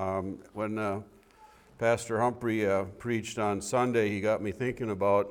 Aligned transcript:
Um, 0.00 0.38
when 0.54 0.78
uh, 0.78 1.02
Pastor 1.78 2.20
Humphrey 2.20 2.66
uh, 2.66 2.84
preached 2.84 3.38
on 3.38 3.60
Sunday, 3.60 4.08
he 4.08 4.22
got 4.22 4.40
me 4.40 4.50
thinking 4.50 4.88
about 4.88 5.30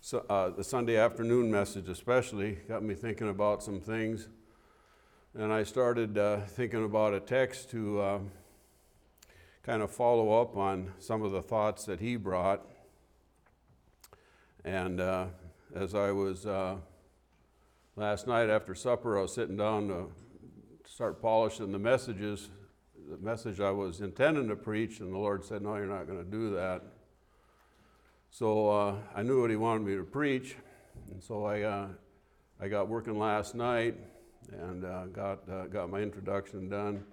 so, 0.00 0.24
uh, 0.30 0.48
the 0.48 0.64
Sunday 0.64 0.96
afternoon 0.96 1.50
message, 1.50 1.90
especially, 1.90 2.52
got 2.66 2.82
me 2.82 2.94
thinking 2.94 3.28
about 3.28 3.62
some 3.62 3.80
things. 3.80 4.28
And 5.34 5.52
I 5.52 5.62
started 5.64 6.16
uh, 6.16 6.40
thinking 6.46 6.86
about 6.86 7.12
a 7.12 7.20
text 7.20 7.68
to 7.72 8.00
uh, 8.00 8.18
kind 9.62 9.82
of 9.82 9.90
follow 9.90 10.40
up 10.40 10.56
on 10.56 10.94
some 10.98 11.20
of 11.20 11.30
the 11.30 11.42
thoughts 11.42 11.84
that 11.84 12.00
he 12.00 12.16
brought. 12.16 12.64
And 14.64 15.02
uh, 15.02 15.26
as 15.74 15.94
I 15.94 16.12
was 16.12 16.46
last 17.94 18.26
night 18.26 18.48
after 18.48 18.74
supper, 18.74 19.18
I 19.18 19.20
was 19.20 19.34
sitting 19.34 19.58
down 19.58 19.88
to 19.88 20.06
start 20.86 21.20
polishing 21.20 21.72
the 21.72 21.78
messages, 21.78 22.48
the 23.08 23.18
message 23.18 23.60
I 23.60 23.70
was 23.70 24.00
intending 24.00 24.48
to 24.48 24.56
preach, 24.56 25.00
and 25.00 25.12
the 25.12 25.18
Lord 25.18 25.44
said, 25.44 25.62
No, 25.62 25.76
you're 25.76 25.86
not 25.86 26.06
going 26.06 26.18
to 26.18 26.30
do 26.30 26.54
that. 26.54 26.82
So 28.30 28.68
uh, 28.68 28.96
I 29.14 29.22
knew 29.22 29.40
what 29.40 29.50
He 29.50 29.56
wanted 29.56 29.86
me 29.86 29.96
to 29.96 30.04
preach, 30.04 30.56
and 31.10 31.22
so 31.22 31.44
I, 31.44 31.62
uh, 31.62 31.88
I 32.60 32.68
got 32.68 32.88
working 32.88 33.18
last 33.18 33.54
night 33.54 33.96
and 34.52 34.84
uh, 34.84 35.06
got, 35.06 35.48
uh, 35.48 35.66
got 35.66 35.90
my 35.90 36.00
introduction 36.00 36.68
done. 36.68 37.04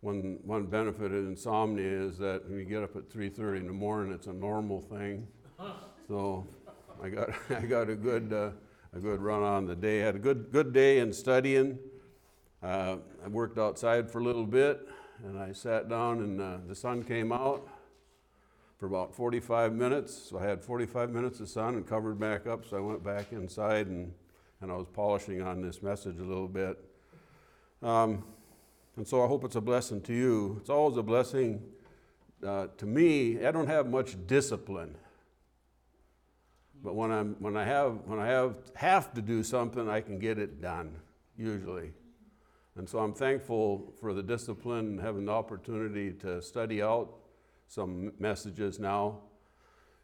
One, 0.00 0.38
one 0.44 0.66
benefit 0.66 1.06
of 1.06 1.26
insomnia 1.26 1.86
is 1.86 2.18
that 2.18 2.48
when 2.48 2.58
you 2.58 2.64
get 2.64 2.82
up 2.82 2.96
at 2.96 3.08
3.30 3.08 3.58
in 3.58 3.66
the 3.66 3.72
morning, 3.72 4.12
it's 4.12 4.26
a 4.26 4.32
normal 4.32 4.80
thing. 4.80 5.26
So 6.08 6.46
I 7.02 7.08
got, 7.08 7.30
I 7.50 7.62
got 7.62 7.90
a, 7.90 7.96
good, 7.96 8.32
uh, 8.32 8.50
a 8.94 9.00
good 9.00 9.20
run 9.20 9.42
on 9.42 9.66
the 9.66 9.74
day. 9.74 10.02
I 10.02 10.06
Had 10.06 10.14
a 10.14 10.20
good, 10.20 10.52
good 10.52 10.72
day 10.72 11.00
in 11.00 11.12
studying. 11.12 11.80
Uh, 12.62 12.98
I 13.24 13.28
worked 13.28 13.58
outside 13.58 14.08
for 14.08 14.20
a 14.20 14.22
little 14.22 14.46
bit, 14.46 14.86
and 15.24 15.38
I 15.38 15.52
sat 15.52 15.88
down, 15.88 16.20
and 16.20 16.40
uh, 16.40 16.56
the 16.66 16.74
sun 16.74 17.02
came 17.02 17.32
out 17.32 17.68
for 18.78 18.86
about 18.86 19.14
45 19.14 19.72
minutes. 19.72 20.14
So 20.14 20.38
I 20.38 20.44
had 20.44 20.62
45 20.62 21.10
minutes 21.10 21.40
of 21.40 21.48
sun 21.48 21.74
and 21.74 21.86
covered 21.86 22.18
back 22.18 22.46
up, 22.46 22.66
so 22.66 22.76
I 22.76 22.80
went 22.80 23.02
back 23.02 23.32
inside 23.32 23.86
and, 23.86 24.12
and 24.60 24.70
I 24.70 24.76
was 24.76 24.86
polishing 24.92 25.42
on 25.42 25.62
this 25.62 25.82
message 25.82 26.18
a 26.18 26.24
little 26.24 26.48
bit. 26.48 26.78
Um, 27.82 28.24
and 28.96 29.06
so 29.06 29.22
I 29.22 29.26
hope 29.26 29.44
it's 29.44 29.56
a 29.56 29.60
blessing 29.60 30.00
to 30.02 30.14
you. 30.14 30.56
It's 30.60 30.70
always 30.70 30.96
a 30.96 31.02
blessing 31.02 31.62
uh, 32.46 32.68
to 32.76 32.86
me. 32.86 33.44
I 33.44 33.50
don't 33.50 33.66
have 33.66 33.88
much 33.88 34.16
discipline. 34.26 34.94
But 36.82 36.94
when, 36.94 37.10
I'm, 37.10 37.36
when, 37.38 37.56
I 37.56 37.64
have, 37.64 38.00
when 38.06 38.18
I 38.18 38.26
have, 38.26 38.56
have 38.74 39.14
to 39.14 39.22
do 39.22 39.42
something, 39.42 39.88
I 39.88 40.00
can 40.00 40.18
get 40.18 40.38
it 40.38 40.60
done, 40.60 40.94
usually. 41.36 41.92
And 42.76 42.86
so 42.88 42.98
I'm 42.98 43.14
thankful 43.14 43.94
for 44.00 44.12
the 44.12 44.22
discipline 44.22 44.86
and 44.86 45.00
having 45.00 45.24
the 45.24 45.32
opportunity 45.32 46.12
to 46.12 46.42
study 46.42 46.82
out 46.82 47.08
some 47.68 48.12
messages 48.18 48.78
now 48.78 49.20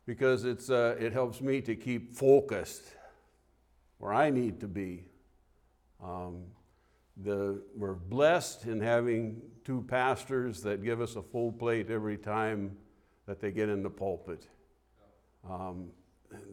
because 0.07 0.45
it's, 0.45 0.71
uh, 0.71 0.97
it 0.99 1.13
helps 1.13 1.41
me 1.41 1.61
to 1.61 1.77
keep 1.77 2.17
focused 2.17 2.83
where 3.99 4.15
I 4.15 4.31
need 4.31 4.59
to 4.61 4.69
be. 4.69 5.05
Um, 6.03 6.45
the, 7.17 7.63
we're 7.77 7.95
blessed 7.95 8.65
in 8.65 8.81
having 8.81 9.43
two 9.65 9.85
pastors 9.87 10.63
that 10.63 10.83
give 10.83 11.01
us 11.01 11.15
a 11.17 11.23
full 11.23 11.53
plate 11.53 11.91
every 11.91 12.17
time 12.17 12.77
that 13.27 13.39
they 13.39 13.53
get 13.53 13.69
in 13.69 13.83
the 13.83 13.91
pulpit. 13.91 14.49
Um, 15.49 15.91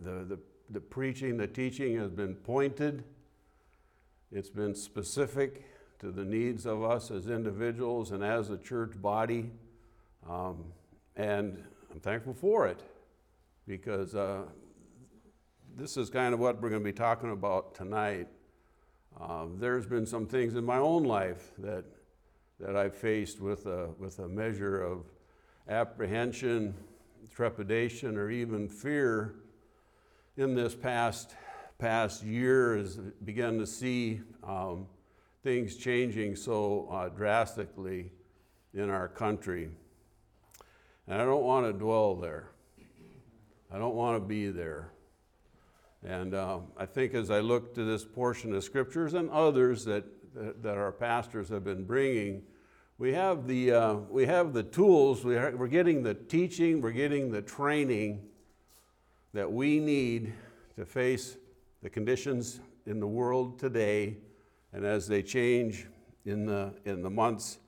the, 0.03 0.25
the, 0.25 0.40
the 0.70 0.81
preaching, 0.81 1.38
the 1.38 1.47
teaching 1.47 1.97
has 1.97 2.12
been 2.12 2.36
pointed, 2.36 3.06
it's 4.31 4.50
been 4.50 4.75
specific 4.75 5.64
to 6.00 6.11
the 6.11 6.23
needs 6.23 6.66
of 6.66 6.83
us 6.83 7.11
as 7.11 7.28
individuals 7.28 8.11
and 8.11 8.23
as 8.23 8.50
a 8.50 8.58
church 8.58 9.00
body. 9.02 9.52
Um, 10.28 10.64
and 11.16 11.61
I'm 11.91 12.00
thankful 12.00 12.33
for 12.33 12.67
it 12.67 12.81
because 13.67 14.16
uh, 14.16 14.44
this 15.75 15.97
is 15.97 16.09
kind 16.09 16.34
of 16.34 16.40
what 16.40 16.62
we're 16.62 16.69
going 16.69 16.81
to 16.81 16.85
be 16.85 16.94
talking 16.94 17.31
about 17.31 17.75
tonight. 17.75 18.28
Uh, 19.19 19.47
there's 19.57 19.85
been 19.85 20.06
some 20.06 20.25
things 20.25 20.56
in 20.56 20.63
my 20.63 20.78
own 20.78 21.03
life 21.03 21.51
that, 21.57 21.84
that 22.59 22.78
I've 22.78 22.96
faced 22.96 23.41
with 23.41 23.66
a, 23.66 23.90
with 24.00 24.19
a 24.19 24.28
measure 24.28 24.81
of 24.81 25.03
apprehension, 25.68 26.73
trepidation, 27.29 28.18
or 28.18 28.29
even 28.29 28.69
fear 28.69 29.35
in 30.38 30.56
this 30.56 30.73
past, 30.73 31.35
past 31.78 32.23
year 32.23 32.78
as 32.78 32.96
began 33.25 33.59
to 33.59 33.68
see 33.68 34.22
um, 34.47 34.88
things 35.44 35.77
changing 35.77 36.35
so 36.35 36.88
uh, 36.91 37.09
drastically 37.09 38.11
in 38.73 38.89
our 38.89 39.07
country. 39.07 39.69
And 41.07 41.22
I 41.22 41.25
don't 41.25 41.44
want 41.44 41.66
to 41.66 41.73
dwell 41.73 42.16
there. 42.16 42.50
I 43.72 43.78
don't 43.78 43.95
want 43.95 44.22
to 44.22 44.28
be 44.28 44.49
there. 44.49 44.91
And 46.03 46.33
um, 46.35 46.67
I 46.78 46.85
think 46.85 47.13
as 47.13 47.29
I 47.29 47.39
look 47.39 47.73
to 47.75 47.83
this 47.83 48.05
portion 48.05 48.53
of 48.53 48.63
scriptures 48.63 49.13
and 49.13 49.29
others 49.29 49.85
that, 49.85 50.05
that, 50.33 50.78
our 50.78 50.91
pastors 50.91 51.49
have 51.49 51.63
been 51.63 51.83
bringing, 51.83 52.44
we 52.97 53.13
have 53.13 53.47
the, 53.47 53.72
uh, 53.72 53.94
we 54.09 54.25
have 54.25 54.53
the 54.53 54.63
tools, 54.63 55.23
we 55.23 55.35
are, 55.35 55.55
we're 55.55 55.67
getting 55.67 56.03
the 56.03 56.13
teaching, 56.13 56.81
we're 56.81 56.91
getting 56.91 57.31
the 57.31 57.41
training 57.41 58.22
that 59.33 59.51
we 59.51 59.79
need 59.79 60.33
to 60.75 60.85
face 60.85 61.38
the 61.81 61.89
conditions 61.89 62.59
in 62.85 62.99
the 62.99 63.07
world 63.07 63.59
today 63.59 64.17
and 64.74 64.85
as 64.85 65.07
they 65.07 65.24
change 65.24 65.88
in 66.25 66.46
the, 66.46 66.74
in 66.85 67.02
the 67.02 67.09
months 67.09 67.59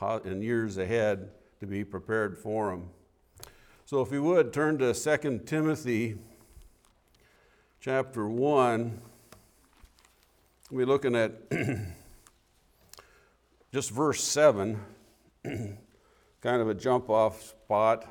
and 0.00 0.42
years 0.42 0.78
ahead 0.78 1.30
to 1.60 1.66
be 1.66 1.84
prepared 1.84 2.38
for 2.38 2.70
them. 2.70 2.88
So 3.84 4.00
if 4.00 4.12
you 4.12 4.22
would, 4.22 4.52
turn 4.52 4.78
to 4.78 4.94
2 4.94 5.40
Timothy 5.44 6.16
chapter 7.80 8.28
1. 8.28 9.00
We're 10.70 10.86
looking 10.86 11.14
at 11.14 11.50
just 13.72 13.90
verse 13.90 14.22
7, 14.22 14.80
kind 15.44 15.76
of 16.44 16.68
a 16.68 16.74
jump 16.74 17.10
off 17.10 17.42
spot. 17.42 18.06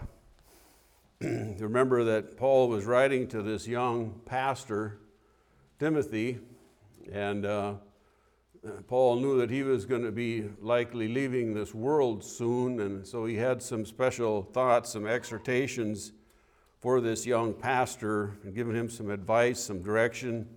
Remember 1.21 2.03
that 2.03 2.37
Paul 2.37 2.69
was 2.69 2.85
writing 2.85 3.27
to 3.29 3.41
this 3.41 3.67
young 3.67 4.21
pastor, 4.25 4.99
Timothy, 5.79 6.39
and 7.11 7.45
uh, 7.45 7.73
Paul 8.87 9.17
knew 9.17 9.37
that 9.37 9.49
he 9.49 9.63
was 9.63 9.85
going 9.85 10.03
to 10.03 10.11
be 10.11 10.49
likely 10.61 11.07
leaving 11.07 11.53
this 11.53 11.73
world 11.73 12.23
soon, 12.23 12.79
and 12.81 13.07
so 13.07 13.25
he 13.25 13.35
had 13.35 13.61
some 13.61 13.85
special 13.85 14.43
thoughts, 14.43 14.91
some 14.91 15.07
exhortations 15.07 16.11
for 16.79 16.99
this 16.99 17.25
young 17.25 17.53
pastor, 17.53 18.37
and 18.43 18.53
giving 18.53 18.75
him 18.75 18.89
some 18.89 19.09
advice, 19.09 19.59
some 19.59 19.81
direction 19.81 20.47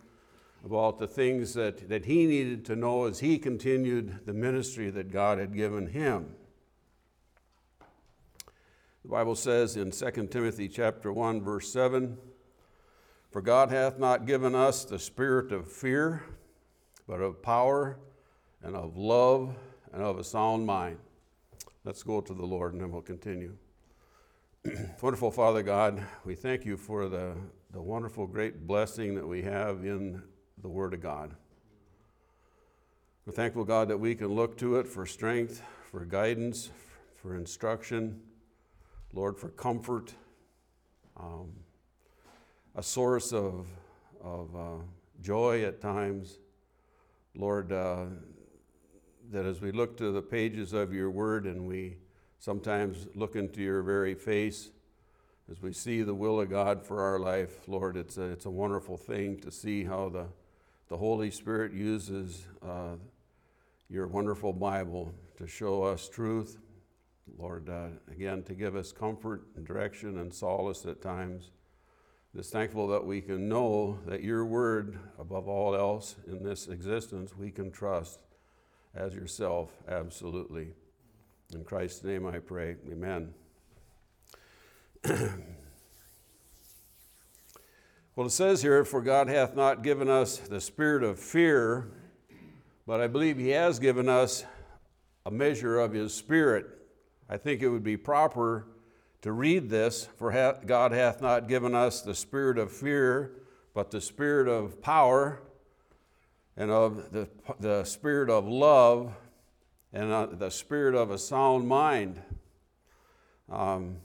about 0.65 0.99
the 0.99 1.07
things 1.07 1.55
that, 1.55 1.89
that 1.89 2.05
he 2.05 2.27
needed 2.27 2.65
to 2.65 2.77
know 2.77 3.05
as 3.05 3.21
he 3.21 3.39
continued 3.39 4.21
the 4.27 4.33
ministry 4.33 4.91
that 4.91 5.13
God 5.13 5.39
had 5.39 5.55
given 5.55 5.89
him. 5.89 6.35
The 9.03 9.09
Bible 9.09 9.35
says 9.35 9.77
in 9.77 9.91
2 9.91 10.29
Timothy 10.29 10.69
chapter 10.69 11.13
1 11.13 11.43
verse 11.43 11.73
7, 11.73 12.17
"For 13.31 13.43
God 13.43 13.71
hath 13.71 13.99
not 13.99 14.27
given 14.27 14.55
us 14.55 14.85
the 14.85 15.01
spirit 15.01 15.51
of 15.51 15.71
fear, 15.71 16.23
but 17.07 17.21
of 17.21 17.43
power 17.43 17.99
and 18.63 18.77
of 18.77 18.97
love 18.97 19.55
and 19.93 20.03
of 20.03 20.19
a 20.19 20.25
sound 20.25 20.67
mind." 20.67 20.99
Let's 21.85 22.05
go 22.05 22.21
to 22.21 22.33
the 22.33 22.47
Lord 22.47 22.75
and 22.75 22.83
then 22.83 22.93
we'll 22.93 23.03
continue. 23.03 23.57
Wonderful 25.03 25.33
Father 25.33 25.65
God, 25.65 26.01
we 26.25 26.37
thank 26.37 26.65
you 26.65 26.77
for 26.77 27.09
the, 27.09 27.35
the 27.73 27.83
wonderful, 27.83 28.29
great 28.29 28.69
blessing 28.69 29.17
that 29.17 29.27
we 29.27 29.43
have 29.43 29.85
in 29.85 30.23
the 30.63 30.69
Word 30.69 30.95
of 30.95 31.01
God. 31.01 31.35
We're 33.27 33.33
thankful, 33.33 33.65
God, 33.65 33.89
that 33.89 33.99
we 33.99 34.15
can 34.15 34.29
look 34.29 34.57
to 34.59 34.77
it 34.77 34.87
for 34.87 35.07
strength, 35.07 35.61
for 35.91 36.05
guidance, 36.05 36.71
for 37.17 37.35
instruction, 37.37 38.21
Lord, 39.13 39.37
for 39.37 39.49
comfort, 39.49 40.15
um, 41.17 41.53
a 42.77 42.83
source 42.83 43.33
of, 43.33 43.67
of 44.23 44.55
uh, 44.55 44.83
joy 45.21 45.65
at 45.65 45.81
times. 45.81 46.39
Lord, 47.35 47.73
uh, 47.73 48.05
that 49.31 49.47
as 49.47 49.61
we 49.61 49.73
look 49.73 49.97
to 49.97 50.13
the 50.13 50.21
pages 50.21 50.73
of 50.73 50.93
your 50.93 51.11
word 51.11 51.47
and 51.47 51.67
we 51.67 51.97
sometimes 52.39 53.07
look 53.15 53.37
into 53.37 53.63
your 53.63 53.83
very 53.83 54.15
face, 54.15 54.71
as 55.51 55.63
we 55.63 55.73
see 55.73 56.03
the 56.03 56.15
will 56.15 56.41
of 56.41 56.51
God 56.51 56.85
for 56.85 57.01
our 57.01 57.19
life, 57.19 57.67
Lord, 57.67 57.97
it's 57.97 58.19
a, 58.19 58.25
it's 58.25 58.45
a 58.45 58.51
wonderful 58.51 58.97
thing 58.97 59.39
to 59.41 59.51
see 59.51 59.85
how 59.85 60.11
the, 60.11 60.27
the 60.89 60.97
Holy 60.97 61.31
Spirit 61.31 61.73
uses 61.73 62.47
uh, 62.63 62.97
your 63.89 64.07
wonderful 64.07 64.53
Bible 64.53 65.15
to 65.39 65.47
show 65.47 65.83
us 65.83 66.09
truth, 66.09 66.59
Lord, 67.39 67.69
uh, 67.69 67.89
again, 68.11 68.43
to 68.45 68.55
give 68.55 68.77
us 68.77 68.93
comfort 68.93 69.47
and 69.57 69.67
direction 69.67 70.19
and 70.19 70.33
solace 70.33 70.85
at 70.85 71.01
times. 71.01 71.51
Just 72.35 72.51
thankful 72.51 72.89
that 72.89 73.05
we 73.05 73.21
can 73.21 73.47
know 73.47 73.99
that 74.07 74.23
your 74.23 74.47
word, 74.47 74.99
above 75.19 75.49
all 75.49 75.75
else 75.75 76.17
in 76.27 76.43
this 76.43 76.67
existence, 76.67 77.37
we 77.37 77.51
can 77.51 77.71
trust 77.71 78.21
as 78.95 79.15
yourself, 79.15 79.71
absolutely. 79.87 80.69
In 81.53 81.63
Christ's 81.63 82.05
name 82.05 82.27
I 82.27 82.39
pray. 82.39 82.77
Amen. 82.91 83.35
well, 88.17 88.27
it 88.27 88.31
says 88.31 88.63
here, 88.63 88.83
For 88.87 89.03
God 89.03 89.29
hath 89.29 89.55
not 89.55 89.83
given 89.83 90.09
us 90.09 90.39
the 90.39 90.61
spirit 90.61 91.03
of 91.03 91.19
fear, 91.19 91.91
but 92.87 93.03
I 93.03 93.09
believe 93.09 93.37
He 93.37 93.51
has 93.51 93.79
given 93.79 94.09
us 94.09 94.47
a 95.27 95.31
measure 95.31 95.79
of 95.79 95.93
His 95.93 96.15
Spirit. 96.15 96.65
I 97.29 97.37
think 97.37 97.61
it 97.61 97.69
would 97.69 97.85
be 97.85 97.99
proper 97.99 98.69
to 99.23 99.33
read 99.33 99.71
this, 99.71 100.09
For 100.17 100.33
God 100.67 100.93
hath 100.93 101.23
not 101.23 101.49
given 101.49 101.75
us 101.75 102.03
the 102.03 102.15
spirit 102.15 102.59
of 102.59 102.73
fear, 102.73 103.33
but 103.73 103.91
the 103.91 104.01
spirit 104.01 104.49
of 104.49 104.83
power 104.83 105.43
and 106.57 106.71
of 106.71 107.13
the, 107.13 107.29
the 107.59 107.85
spirit 107.85 108.29
of 108.29 108.47
love 108.47 109.15
and 109.93 110.11
uh, 110.11 110.27
the 110.27 110.51
spirit 110.51 110.95
of 110.95 111.11
a 111.11 111.19
sound 111.19 111.69
mind. 111.69 112.21
Um, 113.51 113.99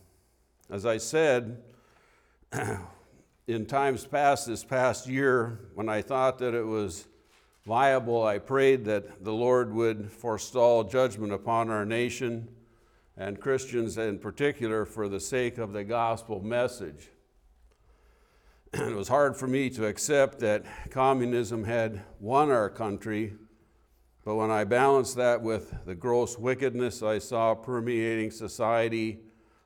as 0.69 0.85
I 0.85 0.97
said, 0.97 1.63
in 3.47 3.65
times 3.65 4.05
past, 4.05 4.47
this 4.47 4.63
past 4.63 5.07
year, 5.07 5.59
when 5.73 5.89
I 5.89 6.01
thought 6.01 6.37
that 6.39 6.53
it 6.53 6.65
was 6.65 7.07
viable, 7.65 8.23
I 8.23 8.37
prayed 8.37 8.85
that 8.85 9.23
the 9.23 9.33
Lord 9.33 9.73
would 9.73 10.11
forestall 10.11 10.83
judgment 10.83 11.33
upon 11.33 11.69
our 11.69 11.85
nation 11.85 12.49
and 13.17 13.39
Christians 13.39 13.97
in 13.97 14.19
particular 14.19 14.85
for 14.85 15.09
the 15.09 15.19
sake 15.19 15.57
of 15.57 15.73
the 15.73 15.83
gospel 15.83 16.41
message. 16.41 17.09
it 18.73 18.95
was 18.95 19.07
hard 19.07 19.35
for 19.35 19.47
me 19.47 19.69
to 19.71 19.85
accept 19.85 20.39
that 20.39 20.65
communism 20.91 21.63
had 21.63 22.03
won 22.19 22.51
our 22.51 22.69
country 22.69 23.33
but 24.27 24.35
when 24.35 24.51
I 24.51 24.65
balanced 24.65 25.15
that 25.15 25.41
with 25.41 25.73
the 25.85 25.95
gross 25.95 26.37
wickedness 26.37 27.01
I 27.01 27.17
saw 27.17 27.55
permeating 27.55 28.29
society, 28.29 29.21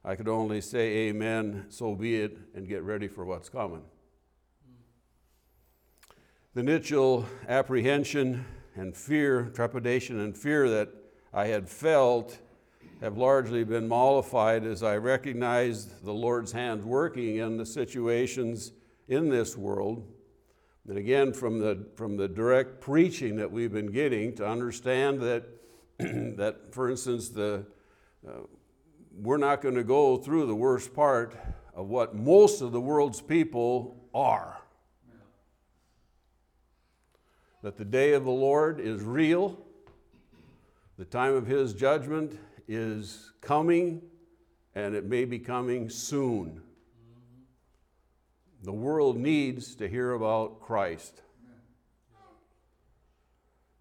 I 0.06 0.13
could 0.13 0.27
only 0.27 0.62
say, 0.62 1.07
Amen, 1.07 1.65
so 1.69 1.95
be 1.95 2.21
it, 2.21 2.38
and 2.53 2.68
get 2.68 2.83
ready 2.83 3.07
for 3.07 3.25
what's 3.25 3.50
coming. 3.50 3.81
The 6.53 6.59
initial 6.59 7.25
apprehension 7.48 8.45
and 8.75 8.95
fear, 8.95 9.51
trepidation 9.56 10.19
and 10.19 10.38
fear 10.38 10.69
that 10.69 10.89
I 11.33 11.48
had 11.48 11.68
felt 11.68 12.38
have 13.01 13.18
largely 13.18 13.63
been 13.63 13.88
mollified 13.88 14.63
as 14.63 14.83
I 14.83 14.98
recognize 14.98 15.86
the 15.86 16.13
Lord's 16.13 16.51
hand 16.51 16.83
working 16.83 17.38
in 17.38 17.57
the 17.57 17.65
situations 17.65 18.71
in 19.07 19.30
this 19.30 19.57
world 19.57 20.07
and 20.88 20.98
again, 20.98 21.31
from 21.31 21.59
the, 21.59 21.86
from 21.95 22.18
the 22.18 22.27
direct 22.27 22.81
preaching 22.81 23.36
that 23.36 23.51
we've 23.51 23.71
been 23.71 23.92
getting, 23.92 24.36
to 24.36 24.48
understand 24.48 25.21
that, 25.21 25.44
that 26.00 26.74
for 26.74 26.89
instance, 26.89 27.30
the, 27.30 27.65
uh, 28.27 28.31
we're 29.15 29.38
not 29.38 29.62
going 29.62 29.75
to 29.75 29.83
go 29.83 30.18
through 30.18 30.48
the 30.48 30.56
worst 30.56 30.94
part 30.94 31.36
of 31.75 31.88
what 31.88 32.15
most 32.15 32.62
of 32.62 32.71
the 32.71 32.81
world's 32.81 33.21
people 33.21 33.95
are. 34.13 34.59
That 37.62 37.77
the 37.77 37.86
day 37.86 38.13
of 38.13 38.25
the 38.25 38.31
Lord 38.31 38.80
is 38.80 39.03
real, 39.03 39.63
the 40.98 41.06
time 41.06 41.36
of 41.36 41.45
His 41.45 41.75
judgment 41.75 42.39
is 42.72 43.34
coming, 43.42 44.02
and 44.76 44.96
it 44.96 45.06
may 45.06 45.26
be 45.26 45.38
coming 45.38 45.90
soon. 45.90 46.62
The 48.64 48.72
world 48.72 49.18
needs 49.18 49.76
to 49.76 49.90
hear 49.90 50.14
about 50.14 50.62
Christ. 50.62 51.22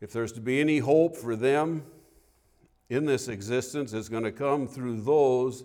If 0.01 0.13
there's 0.13 0.33
to 0.33 0.41
be 0.41 0.61
any 0.61 0.79
hope 0.79 1.17
for 1.17 1.37
them 1.37 1.85
in 2.89 3.05
this 3.05 3.29
existence, 3.29 3.93
it's 3.93 4.09
going 4.09 4.25
to 4.25 4.33
come 4.33 4.67
through 4.67 5.03
those 5.03 5.63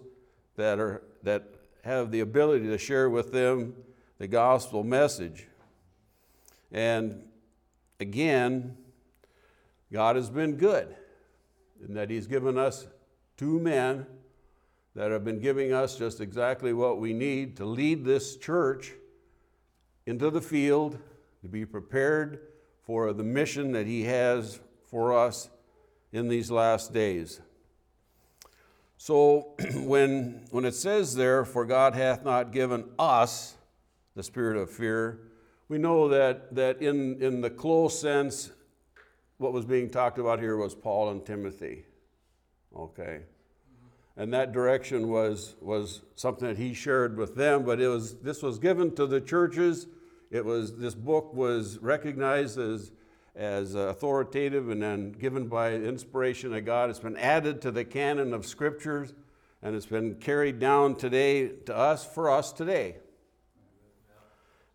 that, 0.56 0.80
are, 0.80 1.02
that 1.24 1.46
have 1.84 2.12
the 2.12 2.20
ability 2.20 2.68
to 2.68 2.78
share 2.78 3.10
with 3.10 3.32
them 3.32 3.74
the 4.20 4.28
gospel 4.28 4.84
message. 4.84 5.48
And 6.72 7.24
again, 8.00 8.78
God 9.92 10.16
has 10.16 10.30
been 10.30 10.58
good 10.58 10.96
in 11.84 11.96
that 11.96 12.12
He's 12.12 12.28
given 12.28 12.58
us 12.58 12.86
two 13.38 13.60
men 13.60 14.06
that 14.96 15.12
have 15.12 15.26
been 15.26 15.40
giving 15.40 15.74
us 15.74 15.98
just 15.98 16.22
exactly 16.22 16.74
what 16.74 17.00
we 17.00 17.14
need 17.14 17.58
to 17.58 17.66
lead 17.66 18.06
this 18.06 18.38
church 18.38 18.94
into 20.06 20.30
the 20.30 20.42
field 20.42 20.98
to 21.42 21.48
be 21.48 21.66
prepared 21.66 22.40
for 22.84 23.12
the 23.12 23.24
mission 23.24 23.72
that 23.74 23.88
He 23.88 24.04
has 24.04 24.60
for 24.86 25.18
us 25.18 25.50
in 26.14 26.28
these 26.30 26.50
last 26.50 26.94
days. 26.94 27.42
So 28.98 29.54
when, 29.76 30.46
when 30.52 30.66
it 30.66 30.76
says 30.76 31.16
there, 31.16 31.44
For 31.44 31.66
God 31.66 31.94
hath 31.94 32.24
not 32.24 32.52
given 32.52 32.86
us 32.98 33.56
the 34.16 34.24
spirit 34.24 34.58
of 34.58 34.70
fear, 34.70 35.20
we 35.68 35.78
know 35.78 36.08
that, 36.10 36.56
that 36.56 36.82
in, 36.82 37.22
in 37.22 37.42
the 37.42 37.50
close 37.50 38.00
sense, 38.00 38.52
what 39.38 39.52
was 39.52 39.66
being 39.66 39.90
talked 39.90 40.20
about 40.20 40.40
here 40.40 40.56
was 40.56 40.74
Paul 40.74 41.10
and 41.10 41.26
Timothy. 41.26 41.86
Okay. 42.76 43.22
And 44.18 44.34
that 44.34 44.54
direction 44.54 45.10
was, 45.10 45.56
was 45.62 46.02
something 46.16 46.48
that 46.48 46.58
he 46.58 46.74
shared 46.74 47.18
with 47.18 47.36
them, 47.36 47.64
but 47.66 47.82
it 47.82 47.88
was, 47.88 48.16
this 48.16 48.42
was 48.42 48.60
given 48.60 48.96
to 48.96 49.06
the 49.06 49.20
churches 49.20 49.88
it 50.32 50.44
was, 50.44 50.76
this 50.76 50.96
book 50.96 51.34
was 51.34 51.78
recognized 51.80 52.60
as, 52.60 52.92
as 53.36 53.76
authoritative 53.76 54.70
and 54.70 54.82
then 54.82 55.12
given 55.12 55.48
by 55.48 55.74
inspiration 55.74 56.54
of 56.54 56.66
God. 56.66 56.90
It's 56.90 57.00
been 57.00 57.18
added 57.18 57.62
to 57.62 57.72
the 57.72 57.86
canon 57.86 58.34
of 58.34 58.46
scriptures 58.46 59.14
and 59.62 59.76
it's 59.76 59.86
been 59.86 60.16
carried 60.16 60.60
down 60.60 60.96
today 60.96 61.48
to 61.48 61.76
us 61.76 62.06
for 62.06 62.30
us 62.30 62.52
today. 62.52 62.98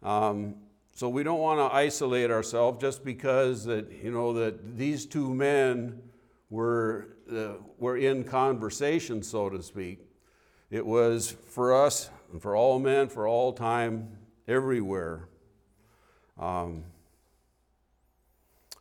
Um, 0.03 0.55
so 0.93 1.09
we 1.09 1.23
don't 1.23 1.41
want 1.41 1.59
to 1.59 1.75
isolate 1.77 2.31
ourselves 2.31 2.81
just 2.81 3.05
because 3.05 3.65
that 3.65 3.91
you 4.03 4.11
know 4.11 4.33
that 4.33 4.79
these 4.79 5.05
two 5.05 5.33
men 5.35 6.01
were 6.51 7.17
uh, 7.33 7.55
were 7.79 7.97
in 7.97 8.25
conversation, 8.25 9.23
so 9.23 9.49
to 9.49 9.63
speak. 9.63 10.01
It 10.71 10.85
was 10.85 11.31
for 11.49 11.75
us 11.75 12.11
and 12.33 12.43
for 12.43 12.55
all 12.55 12.79
men, 12.79 13.09
for 13.09 13.27
all 13.27 13.53
time, 13.53 14.19
everywhere. 14.47 15.29
Um, 16.39 16.85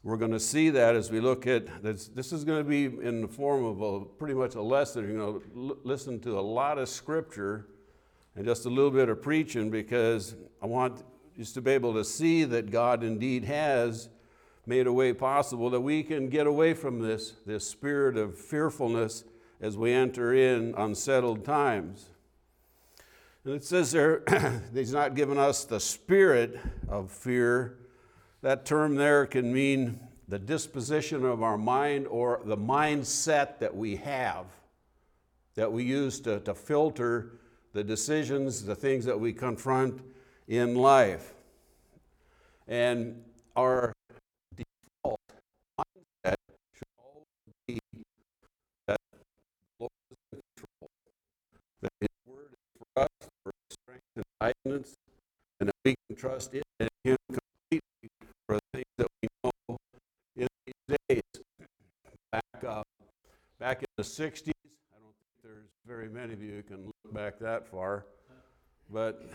we're 0.02 0.18
going 0.18 0.32
to 0.32 0.40
see 0.40 0.70
that 0.70 0.96
as 0.96 1.12
we 1.12 1.20
look 1.20 1.46
at 1.46 1.84
this. 1.84 2.08
This 2.08 2.32
is 2.32 2.44
going 2.44 2.64
to 2.64 2.70
be 2.70 2.86
in 2.86 3.22
the 3.22 3.28
form 3.28 3.66
of 3.66 3.82
a 3.82 4.06
pretty 4.06 4.34
much 4.34 4.56
a 4.56 4.62
lesson. 4.62 5.08
you're 5.08 5.18
know, 5.18 5.42
l- 5.56 5.78
listen 5.84 6.20
to 6.22 6.40
a 6.40 6.42
lot 6.42 6.78
of 6.78 6.88
scripture 6.88 7.68
and 8.36 8.46
just 8.46 8.66
a 8.66 8.70
little 8.70 8.92
bit 8.92 9.10
of 9.10 9.22
preaching 9.22 9.70
because 9.70 10.36
I 10.62 10.68
want 10.68 11.04
us 11.40 11.52
to 11.54 11.62
be 11.62 11.72
able 11.72 11.94
to 11.96 12.06
see 12.06 12.46
that 12.46 12.72
God 12.72 13.04
indeed 13.04 13.44
has 13.44 14.10
made 14.70 14.86
a 14.86 14.94
way 14.94 15.12
possible 15.12 15.72
that 15.72 15.82
we 15.82 16.04
can 16.04 16.30
get 16.30 16.46
away 16.46 16.76
from 16.76 17.00
this, 17.00 17.34
this 17.44 17.68
spirit 17.68 18.16
of 18.16 18.38
fearfulness 18.38 19.24
as 19.60 19.76
we 19.76 19.92
enter 19.92 20.32
in 20.32 20.76
unsettled 20.78 21.44
times. 21.44 22.10
And 23.44 23.56
it 23.56 23.64
says 23.64 23.92
there, 23.92 24.22
He's 24.74 24.94
not 24.94 25.16
given 25.16 25.40
us 25.40 25.66
the 25.66 25.80
spirit 25.80 26.60
of 26.88 27.10
fear. 27.10 27.80
That 28.44 28.64
term 28.64 28.94
there 28.94 29.26
can 29.26 29.52
mean 29.52 30.02
the 30.28 30.38
disposition 30.38 31.26
of 31.26 31.42
our 31.42 31.58
mind 31.58 32.06
or 32.06 32.40
the 32.46 32.56
mindset 32.56 33.58
that 33.58 33.76
we 33.76 33.96
have, 33.96 34.46
that 35.56 35.72
we 35.72 35.84
use 35.84 36.20
to, 36.22 36.42
to 36.42 36.54
filter 36.54 37.40
the 37.74 37.84
decisions, 37.84 38.66
the 38.66 38.76
things 38.76 39.04
that 39.06 39.20
we 39.20 39.34
confront 39.34 40.00
in 40.48 40.76
life. 40.76 41.34
And 42.68 43.24
our 43.56 43.94
that 51.82 51.92
His 52.00 52.10
word 52.26 52.52
is 52.52 52.58
for 52.78 53.04
us 53.04 53.30
for 53.44 53.52
strength 53.70 54.04
and 54.16 54.26
guidance, 54.42 54.96
and 55.60 55.70
that 55.70 55.76
we 55.86 55.96
can 56.08 56.16
trust 56.16 56.54
it 56.54 56.64
and 56.80 56.90
Him 57.04 57.18
completely 57.28 58.10
for 58.48 58.56
the 58.56 58.62
things 58.74 58.86
that 58.98 59.08
we 59.22 59.28
know 59.44 59.78
in 60.36 60.48
these 60.66 60.98
days. 61.10 61.22
Back, 62.32 62.44
uh, 62.68 62.84
back 63.60 63.80
in 63.82 63.88
the 63.98 64.04
60s, 64.04 64.50
I 64.50 65.00
don't 65.02 65.16
think 65.16 65.44
there's 65.44 65.70
very 65.86 66.10
many 66.10 66.34
of 66.34 66.42
you 66.42 66.56
who 66.56 66.64
can 66.64 66.86
look 66.86 67.14
back 67.14 67.40
that 67.40 67.68
far, 67.68 68.06
but 68.92 69.30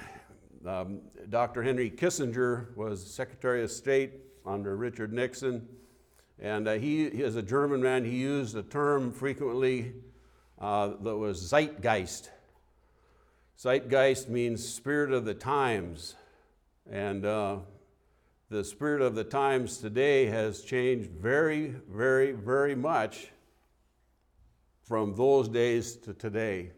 um, 0.67 1.01
Dr. 1.29 1.63
Henry 1.63 1.91
Kissinger 1.91 2.75
was 2.77 3.05
Secretary 3.05 3.63
of 3.63 3.71
State 3.71 4.13
under 4.47 4.77
Richard 4.77 5.13
Nixon, 5.13 5.67
and 6.39 6.69
uh, 6.69 6.75
he, 6.75 7.11
he, 7.11 7.23
as 7.23 7.37
a 7.37 7.43
German 7.43 7.83
man, 7.83 8.05
he 8.05 8.17
used 8.17 8.57
a 8.57 8.63
term 8.63 9.13
frequently 9.13 9.95
uh, 10.59 10.89
that 11.03 11.17
was 11.17 11.41
Zeitgeist 11.41 12.31
Zeitgeist 13.57 14.29
means 14.29 14.67
spirit 14.67 15.13
of 15.13 15.25
the 15.25 15.35
times. 15.35 16.17
And 16.91 17.25
uh, 17.25 17.59
the 18.51 18.65
spirit 18.65 19.01
of 19.01 19.15
the 19.15 19.25
times 19.25 19.79
today 19.79 20.27
has 20.27 20.63
changed 20.63 21.11
very, 21.11 21.75
very, 21.89 22.33
very 22.33 22.75
much 22.75 23.29
from 24.83 25.15
those 25.15 25.49
days 25.49 25.97
to 25.97 26.13
today. 26.13 26.73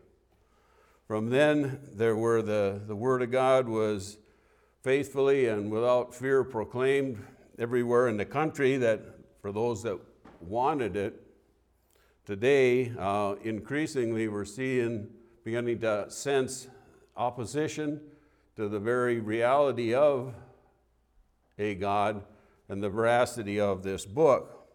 From 1.09 1.31
then, 1.31 1.81
there 1.93 2.15
were 2.15 2.43
the, 2.43 2.81
the 2.87 2.95
Word 2.95 3.23
of 3.23 3.33
God 3.33 3.69
was 3.69 4.19
faithfully 4.83 5.49
and 5.49 5.73
without 5.73 6.15
fear 6.15 6.45
proclaimed 6.45 7.25
everywhere 7.59 8.07
in 8.07 8.17
the 8.17 8.25
country 8.25 8.77
that 8.77 9.01
for 9.41 9.51
those 9.51 9.83
that 9.83 9.99
wanted 10.41 10.95
it. 10.95 11.26
Today, 12.27 12.93
uh, 12.99 13.37
increasingly, 13.45 14.27
we're 14.27 14.45
seeing, 14.45 15.07
beginning 15.45 15.79
to 15.79 16.07
sense 16.09 16.67
opposition 17.17 18.01
to 18.57 18.69
the 18.69 18.81
very 18.81 19.21
reality 19.21 19.95
of 19.95 20.35
a 21.57 21.77
God 21.77 22.25
and 22.69 22.83
the 22.83 22.89
veracity 22.91 23.61
of 23.61 23.85
this 23.85 24.05
book. 24.05 24.67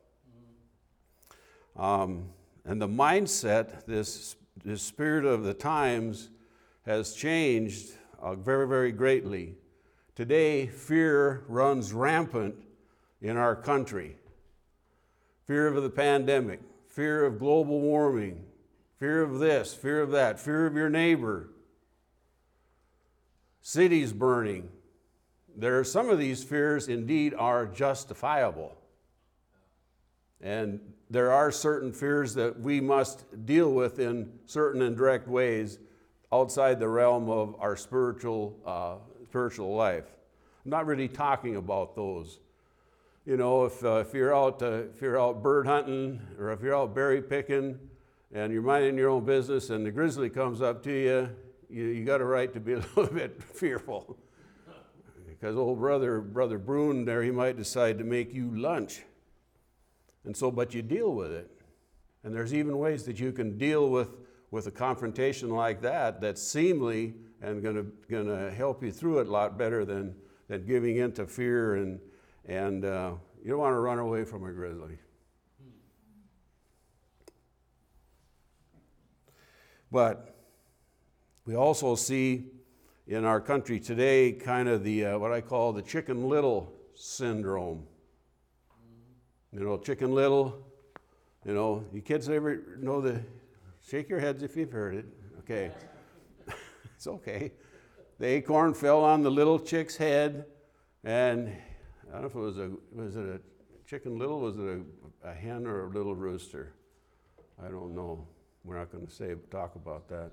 Um, 1.75 2.29
and 2.63 2.81
the 2.81 2.87
mindset, 2.87 3.85
this, 3.85 4.37
this 4.63 4.81
spirit 4.81 5.25
of 5.25 5.43
the 5.43 5.53
times, 5.53 6.29
has 6.85 7.13
changed 7.13 7.91
uh, 8.21 8.35
very, 8.35 8.65
very 8.65 8.93
greatly. 8.93 9.55
Today, 10.15 10.67
fear 10.67 11.43
runs 11.49 11.91
rampant 11.91 12.55
in 13.21 13.35
our 13.35 13.57
country 13.57 14.15
fear 15.47 15.67
of 15.67 15.83
the 15.83 15.89
pandemic, 15.89 16.61
fear 16.91 17.25
of 17.25 17.39
global 17.39 17.79
warming, 17.79 18.43
fear 18.99 19.21
of 19.21 19.39
this, 19.39 19.73
fear 19.73 20.01
of 20.01 20.11
that, 20.11 20.37
fear 20.37 20.65
of 20.65 20.75
your 20.75 20.89
neighbor, 20.89 21.49
cities 23.61 24.11
burning. 24.11 24.69
There 25.55 25.79
are 25.79 25.85
some 25.85 26.09
of 26.09 26.19
these 26.19 26.43
fears 26.43 26.89
indeed 26.89 27.33
are 27.33 27.65
justifiable. 27.65 28.75
And 30.41 30.81
there 31.09 31.31
are 31.31 31.51
certain 31.51 31.93
fears 31.93 32.33
that 32.33 32.59
we 32.59 32.81
must 32.81 33.45
deal 33.45 33.71
with 33.71 33.99
in 33.99 34.31
certain 34.45 34.81
indirect 34.81 35.27
ways 35.29 35.79
outside 36.33 36.79
the 36.79 36.89
realm 36.89 37.29
of 37.29 37.55
our 37.59 37.77
spiritual, 37.77 38.57
uh, 38.65 38.95
spiritual 39.29 39.73
life. 39.75 40.05
I'm 40.65 40.71
not 40.71 40.85
really 40.85 41.07
talking 41.07 41.55
about 41.55 41.95
those. 41.95 42.39
You 43.23 43.37
know, 43.37 43.65
if, 43.65 43.83
uh, 43.85 43.97
if, 43.97 44.15
you're 44.15 44.35
out, 44.35 44.63
uh, 44.63 44.85
if 44.95 44.99
you're 44.99 45.21
out 45.21 45.43
bird 45.43 45.67
hunting 45.67 46.19
or 46.39 46.51
if 46.51 46.61
you're 46.61 46.75
out 46.75 46.95
berry 46.95 47.21
picking 47.21 47.77
and 48.33 48.51
you're 48.51 48.63
minding 48.63 48.97
your 48.97 49.11
own 49.11 49.25
business 49.25 49.69
and 49.69 49.85
the 49.85 49.91
grizzly 49.91 50.27
comes 50.27 50.59
up 50.59 50.81
to 50.83 50.91
you, 50.91 51.29
you, 51.69 51.83
you 51.83 52.03
got 52.03 52.19
a 52.19 52.25
right 52.25 52.51
to 52.51 52.59
be 52.59 52.73
a 52.73 52.77
little 52.77 53.13
bit 53.13 53.43
fearful. 53.43 54.17
because 55.27 55.55
old 55.55 55.77
brother, 55.77 56.19
brother 56.19 56.57
Bruin 56.57 57.05
there, 57.05 57.21
he 57.21 57.29
might 57.29 57.57
decide 57.57 57.99
to 57.99 58.03
make 58.03 58.33
you 58.33 58.57
lunch. 58.57 59.03
And 60.25 60.35
so, 60.35 60.49
but 60.49 60.73
you 60.73 60.81
deal 60.81 61.13
with 61.13 61.31
it. 61.31 61.51
And 62.23 62.33
there's 62.33 62.55
even 62.55 62.79
ways 62.79 63.03
that 63.03 63.19
you 63.19 63.31
can 63.31 63.55
deal 63.55 63.91
with, 63.91 64.09
with 64.49 64.65
a 64.65 64.71
confrontation 64.71 65.51
like 65.51 65.79
that 65.81 66.21
that's 66.21 66.41
seemly 66.41 67.13
and 67.39 67.61
gonna, 67.61 67.83
gonna 68.09 68.49
help 68.49 68.81
you 68.81 68.91
through 68.91 69.19
it 69.19 69.27
a 69.27 69.31
lot 69.31 69.59
better 69.59 69.85
than, 69.85 70.15
than 70.47 70.65
giving 70.65 70.97
in 70.97 71.11
to 71.13 71.27
fear 71.27 71.75
and, 71.75 71.99
and 72.51 72.83
uh, 72.83 73.13
you 73.41 73.49
don't 73.49 73.59
want 73.59 73.73
to 73.73 73.79
run 73.79 73.97
away 73.97 74.25
from 74.25 74.45
a 74.45 74.51
grizzly. 74.51 74.97
But 79.89 80.35
we 81.45 81.55
also 81.55 81.95
see 81.95 82.47
in 83.07 83.23
our 83.23 83.39
country 83.39 83.79
today 83.79 84.33
kind 84.33 84.67
of 84.67 84.83
the 84.83 85.05
uh, 85.05 85.17
what 85.17 85.31
I 85.31 85.39
call 85.39 85.71
the 85.71 85.81
chicken 85.81 86.27
little 86.27 86.73
syndrome. 86.93 87.85
You 89.53 89.61
know, 89.61 89.77
chicken 89.77 90.13
little, 90.13 90.65
you 91.45 91.53
know, 91.53 91.85
you 91.93 92.01
kids 92.01 92.27
ever 92.27 92.77
know 92.79 92.99
the, 92.99 93.21
shake 93.81 94.09
your 94.09 94.19
heads 94.19 94.43
if 94.43 94.57
you've 94.57 94.71
heard 94.73 94.95
it. 94.95 95.05
Okay. 95.39 95.71
it's 96.95 97.07
okay. 97.07 97.53
The 98.19 98.27
acorn 98.27 98.73
fell 98.73 99.05
on 99.05 99.23
the 99.23 99.31
little 99.31 99.59
chick's 99.59 99.95
head, 99.95 100.45
and 101.03 101.53
I 102.11 102.19
don't 102.19 102.23
know 102.23 102.27
if 102.27 102.35
it 102.35 102.39
was 102.39 102.57
a, 102.57 102.71
was 102.91 103.15
it 103.15 103.25
a 103.25 103.39
chicken 103.87 104.19
little, 104.19 104.41
was 104.41 104.57
it 104.57 104.65
a, 105.23 105.29
a 105.29 105.33
hen 105.33 105.65
or 105.65 105.85
a 105.85 105.89
little 105.89 106.13
rooster? 106.13 106.73
I 107.63 107.69
don't 107.69 107.95
know. 107.95 108.27
We're 108.65 108.77
not 108.77 108.91
going 108.91 109.07
to 109.07 109.11
say, 109.11 109.35
talk 109.49 109.75
about 109.75 110.09
that. 110.09 110.31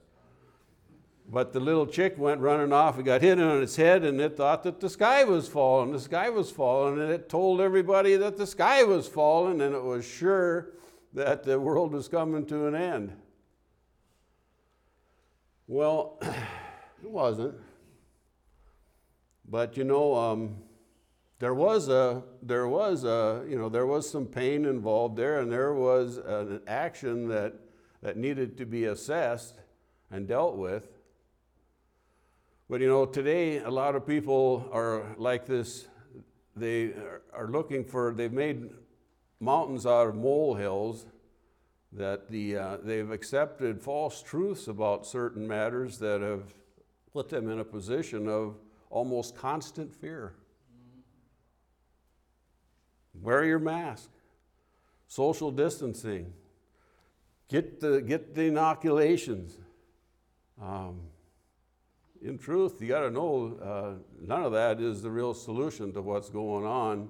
But 1.31 1.53
the 1.53 1.61
little 1.61 1.87
chick 1.87 2.19
went 2.19 2.41
running 2.41 2.73
off. 2.73 2.99
It 2.99 3.05
got 3.05 3.23
hit 3.23 3.39
on 3.39 3.63
its 3.63 3.77
head, 3.77 4.03
and 4.05 4.21
it 4.21 4.37
thought 4.37 4.65
that 4.65 4.81
the 4.81 4.89
sky 4.89 5.23
was 5.23 5.47
falling. 5.47 5.93
The 5.93 6.01
sky 6.01 6.31
was 6.31 6.51
falling, 6.51 7.01
and 7.01 7.13
it 7.13 7.29
told 7.29 7.61
everybody 7.61 8.17
that 8.17 8.37
the 8.37 8.47
sky 8.47 8.83
was 8.83 9.07
falling, 9.07 9.61
and 9.61 9.75
it 9.75 9.83
was 9.83 10.05
sure 10.05 10.71
that 11.13 11.45
the 11.45 11.61
world 11.61 11.93
was 11.93 12.09
coming 12.09 12.45
to 12.47 12.67
an 12.67 12.75
end. 12.75 13.13
Well, 15.69 16.19
it 16.23 17.11
wasn't. 17.11 17.55
But 19.47 19.77
you 19.77 19.85
know, 19.85 20.15
um, 20.15 20.57
there 21.39 21.55
was 21.55 21.89
a 21.89 22.23
there 22.43 22.67
was 22.67 23.05
a 23.05 23.45
you 23.49 23.57
know 23.57 23.69
there 23.69 23.87
was 23.87 24.11
some 24.11 24.27
pain 24.27 24.65
involved 24.65 25.17
there, 25.17 25.41
and 25.41 25.51
there 25.51 25.73
was 25.73 26.17
an 26.17 26.61
action 26.67 27.29
that 27.29 27.55
that 28.03 28.17
needed 28.17 28.59
to 28.59 28.67
be 28.67 28.85
assessed 28.85 29.55
and 30.11 30.27
dealt 30.27 30.57
with. 30.57 30.89
But 32.69 32.81
you 32.81 32.89
know, 32.89 33.07
today 33.07 33.59
a 33.59 33.71
lot 33.71 33.95
of 33.95 34.07
people 34.07 34.69
are 34.73 35.15
like 35.17 35.47
this. 35.47 35.87
They 36.57 36.93
are 37.33 37.49
looking 37.49 37.85
for. 37.85 38.13
They've 38.13 38.33
made 38.33 38.71
mountains 39.41 39.87
out 39.87 40.09
of 40.09 40.17
molehills. 40.17 41.07
That 41.93 42.29
the 42.29 42.57
uh, 42.57 42.77
they've 42.83 43.11
accepted 43.11 43.81
false 43.81 44.23
truths 44.23 44.69
about 44.69 45.07
certain 45.07 45.47
matters 45.49 45.99
that 45.99 46.21
have 46.21 46.53
put 47.13 47.31
them 47.31 47.49
in 47.49 47.61
a 47.61 47.65
position 47.65 48.29
of 48.29 48.57
almost 48.91 49.37
constant 49.37 49.95
fear. 49.95 50.35
Wear 53.23 53.45
your 53.45 53.59
mask. 53.59 54.11
Social 55.07 55.51
distancing. 55.51 56.33
Get 57.49 57.81
the, 57.81 58.01
get 58.03 58.35
the 58.35 58.43
inoculations. 58.43 59.57
Um, 60.61 61.01
in 62.21 62.37
truth, 62.37 62.81
you 62.81 62.89
got 62.89 63.01
to 63.01 63.11
know 63.11 63.59
uh, 63.63 64.27
none 64.27 64.43
of 64.43 64.53
that 64.53 64.81
is 64.81 65.03
the 65.03 65.11
real 65.11 65.35
solution 65.35 65.93
to 65.93 66.03
what's 66.03 66.29
going 66.29 66.67
on 66.67 67.09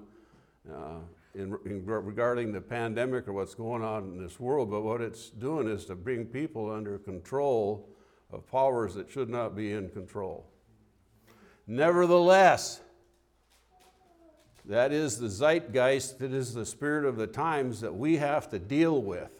uh, 0.71 0.99
in, 1.33 1.57
in, 1.65 1.85
regarding 1.85 2.51
the 2.51 2.61
pandemic 2.61 3.27
or 3.27 3.33
what's 3.33 3.55
going 3.55 3.83
on 3.83 4.03
in 4.03 4.21
this 4.21 4.39
world. 4.39 4.69
But 4.69 4.81
what 4.81 5.01
it's 5.01 5.29
doing 5.29 5.67
is 5.67 5.85
to 5.85 5.95
bring 5.95 6.25
people 6.25 6.71
under 6.71 6.99
control 6.99 7.89
of 8.31 8.49
powers 8.49 8.93
that 8.93 9.09
should 9.09 9.29
not 9.29 9.55
be 9.55 9.73
in 9.73 9.89
control. 9.89 10.45
Nevertheless, 11.65 12.81
that 14.69 14.91
is 14.91 15.17
the 15.17 15.29
zeitgeist, 15.29 16.19
that 16.19 16.31
is 16.31 16.53
the 16.53 16.65
spirit 16.65 17.03
of 17.03 17.17
the 17.17 17.25
times 17.25 17.81
that 17.81 17.95
we 17.95 18.17
have 18.17 18.47
to 18.51 18.59
deal 18.59 19.01
with. 19.01 19.31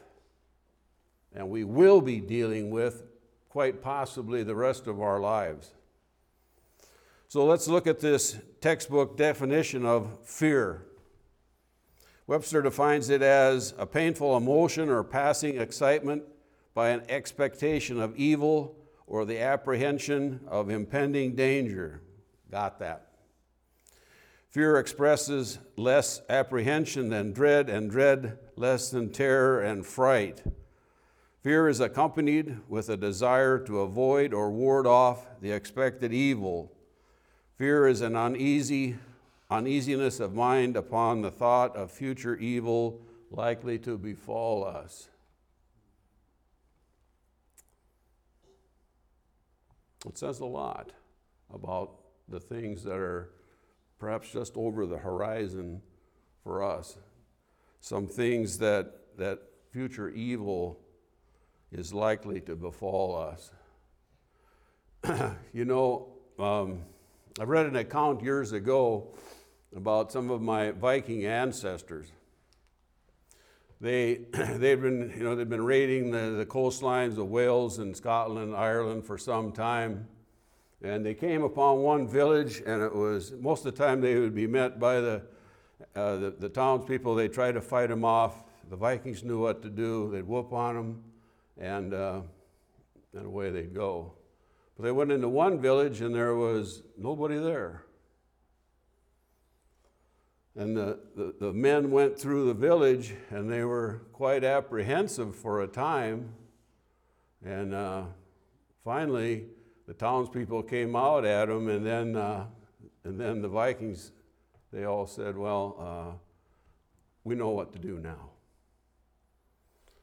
And 1.35 1.49
we 1.49 1.63
will 1.63 2.01
be 2.01 2.19
dealing 2.19 2.71
with 2.71 3.03
quite 3.47 3.79
possibly 3.83 4.41
the 4.41 4.55
rest 4.55 4.87
of 4.87 4.99
our 4.99 5.19
lives. 5.19 5.71
So 7.27 7.45
let's 7.45 7.67
look 7.67 7.85
at 7.85 7.99
this 7.99 8.39
textbook 8.59 9.17
definition 9.17 9.85
of 9.85 10.17
fear. 10.23 10.85
Webster 12.25 12.63
defines 12.63 13.11
it 13.11 13.21
as 13.21 13.75
a 13.77 13.85
painful 13.85 14.35
emotion 14.35 14.89
or 14.89 15.03
passing 15.03 15.59
excitement 15.59 16.23
by 16.73 16.89
an 16.89 17.03
expectation 17.07 18.01
of 18.01 18.15
evil 18.17 18.75
or 19.05 19.25
the 19.25 19.39
apprehension 19.39 20.39
of 20.47 20.71
impending 20.71 21.35
danger. 21.35 22.01
Got 22.49 22.79
that. 22.79 23.08
Fear 24.49 24.77
expresses 24.77 25.59
less 25.77 26.21
apprehension 26.27 27.09
than 27.09 27.33
dread, 27.33 27.69
and 27.69 27.89
dread 27.89 28.39
less 28.55 28.89
than 28.89 29.11
terror 29.11 29.61
and 29.61 29.85
fright. 29.85 30.43
Fear 31.43 31.69
is 31.69 31.79
accompanied 31.79 32.57
with 32.67 32.89
a 32.89 32.97
desire 32.97 33.59
to 33.59 33.81
avoid 33.81 34.33
or 34.33 34.51
ward 34.51 34.87
off 34.87 35.27
the 35.39 35.51
expected 35.51 36.11
evil. 36.11 36.71
Fear 37.57 37.87
is 37.87 38.01
an 38.01 38.15
uneasy 38.15 38.97
uneasiness 39.51 40.19
of 40.19 40.33
mind 40.33 40.75
upon 40.75 41.21
the 41.21 41.31
thought 41.31 41.75
of 41.75 41.91
future 41.91 42.35
evil 42.37 43.01
likely 43.31 43.79
to 43.79 43.97
befall 43.97 44.63
us. 44.63 45.09
It 50.07 50.17
says 50.17 50.39
a 50.39 50.45
lot 50.45 50.91
about 51.53 51.91
the 52.27 52.39
things 52.39 52.83
that 52.83 52.97
are 52.97 53.29
perhaps 53.99 54.31
just 54.31 54.55
over 54.55 54.85
the 54.85 54.97
horizon 54.97 55.81
for 56.43 56.63
us. 56.63 56.97
Some 57.81 58.07
things 58.07 58.57
that, 58.59 59.17
that 59.17 59.39
future 59.71 60.09
evil 60.09 60.79
is 61.71 61.93
likely 61.93 62.41
to 62.41 62.55
befall 62.55 63.15
us. 63.15 63.51
you 65.53 65.65
know, 65.65 66.07
um, 66.39 66.81
I 67.39 67.43
read 67.43 67.67
an 67.67 67.75
account 67.75 68.23
years 68.23 68.53
ago 68.53 69.15
about 69.75 70.11
some 70.11 70.29
of 70.31 70.41
my 70.41 70.71
Viking 70.71 71.25
ancestors. 71.25 72.07
they, 73.79 74.21
they've 74.31 74.81
been, 74.81 75.13
you 75.15 75.23
know, 75.23 75.35
they've 75.35 75.47
been 75.47 75.63
raiding 75.63 76.11
the, 76.11 76.31
the 76.31 76.45
coastlines 76.45 77.17
of 77.17 77.27
Wales 77.27 77.79
and 77.79 77.95
Scotland 77.95 78.39
and 78.39 78.55
Ireland 78.55 79.05
for 79.05 79.17
some 79.17 79.51
time. 79.51 80.07
And 80.81 81.05
they 81.05 81.13
came 81.13 81.43
upon 81.43 81.79
one 81.79 82.07
village, 82.07 82.61
and 82.65 82.81
it 82.81 82.95
was 82.95 83.33
most 83.33 83.65
of 83.65 83.75
the 83.75 83.83
time 83.83 83.99
they 83.99 84.15
would 84.15 84.33
be 84.33 84.47
met 84.47 84.79
by 84.79 85.01
the, 85.01 85.21
uh, 85.95 86.15
the, 86.15 86.35
the 86.39 86.49
townspeople. 86.49 87.15
They 87.15 87.27
tried 87.27 87.53
to 87.53 87.61
fight 87.61 87.89
them 87.89 88.05
off. 88.05 88.43
The 88.69 88.77
Vikings 88.77 89.23
knew 89.23 89.39
what 89.39 89.61
to 89.63 89.69
do. 89.69 90.09
They'd 90.11 90.25
whoop 90.25 90.53
on 90.53 90.75
them, 90.75 91.03
and, 91.57 91.93
uh, 91.93 92.21
and 93.13 93.25
away 93.25 93.49
they'd 93.49 93.73
go. 93.73 94.13
But 94.77 94.83
they 94.85 94.91
went 94.91 95.11
into 95.11 95.27
one 95.27 95.59
village, 95.59 95.99
and 95.99 96.15
there 96.15 96.35
was 96.35 96.83
nobody 96.97 97.37
there. 97.37 97.83
And 100.55 100.75
the, 100.75 100.99
the, 101.15 101.35
the, 101.39 101.53
men 101.53 101.91
went 101.91 102.19
through 102.19 102.47
the 102.47 102.53
village 102.53 103.13
and 103.29 103.49
they 103.49 103.63
were 103.63 104.01
quite 104.11 104.43
apprehensive 104.43 105.33
for 105.35 105.61
a 105.61 105.67
time. 105.67 106.33
And 107.45 107.73
uh, 107.73 108.03
finally, 108.83 109.45
the 109.89 109.95
townspeople 109.95 110.61
came 110.61 110.95
out 110.95 111.25
at 111.25 111.47
them, 111.47 111.67
and 111.67 111.83
then, 111.83 112.15
uh, 112.15 112.45
and 113.03 113.19
then 113.19 113.41
the 113.41 113.47
Vikings, 113.47 114.11
they 114.71 114.83
all 114.83 115.07
said, 115.07 115.35
Well, 115.35 115.75
uh, 115.79 116.15
we 117.23 117.33
know 117.33 117.49
what 117.49 117.73
to 117.73 117.79
do 117.79 117.97
now. 117.97 118.29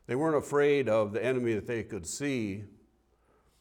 They 0.09 0.17
weren't 0.17 0.35
afraid 0.35 0.89
of 0.89 1.13
the 1.13 1.25
enemy 1.25 1.55
that 1.55 1.69
they 1.69 1.85
could 1.85 2.05
see, 2.05 2.65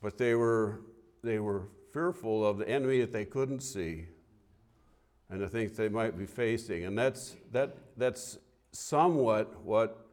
but 0.01 0.17
they 0.17 0.34
were, 0.34 0.82
they 1.24 1.38
were 1.38 1.67
fearful 1.94 2.44
of 2.44 2.58
the 2.58 2.67
enemy 2.67 3.01
that 3.01 3.12
they 3.12 3.25
couldn't 3.25 3.60
see 3.60 4.08
and 5.29 5.39
the 5.39 5.48
things 5.48 5.74
they 5.74 5.89
might 5.89 6.17
be 6.17 6.25
facing. 6.25 6.86
And 6.86 6.98
that's, 6.98 7.36
that, 7.51 7.77
that's 7.98 8.39
somewhat 8.72 9.62
what, 9.62 10.08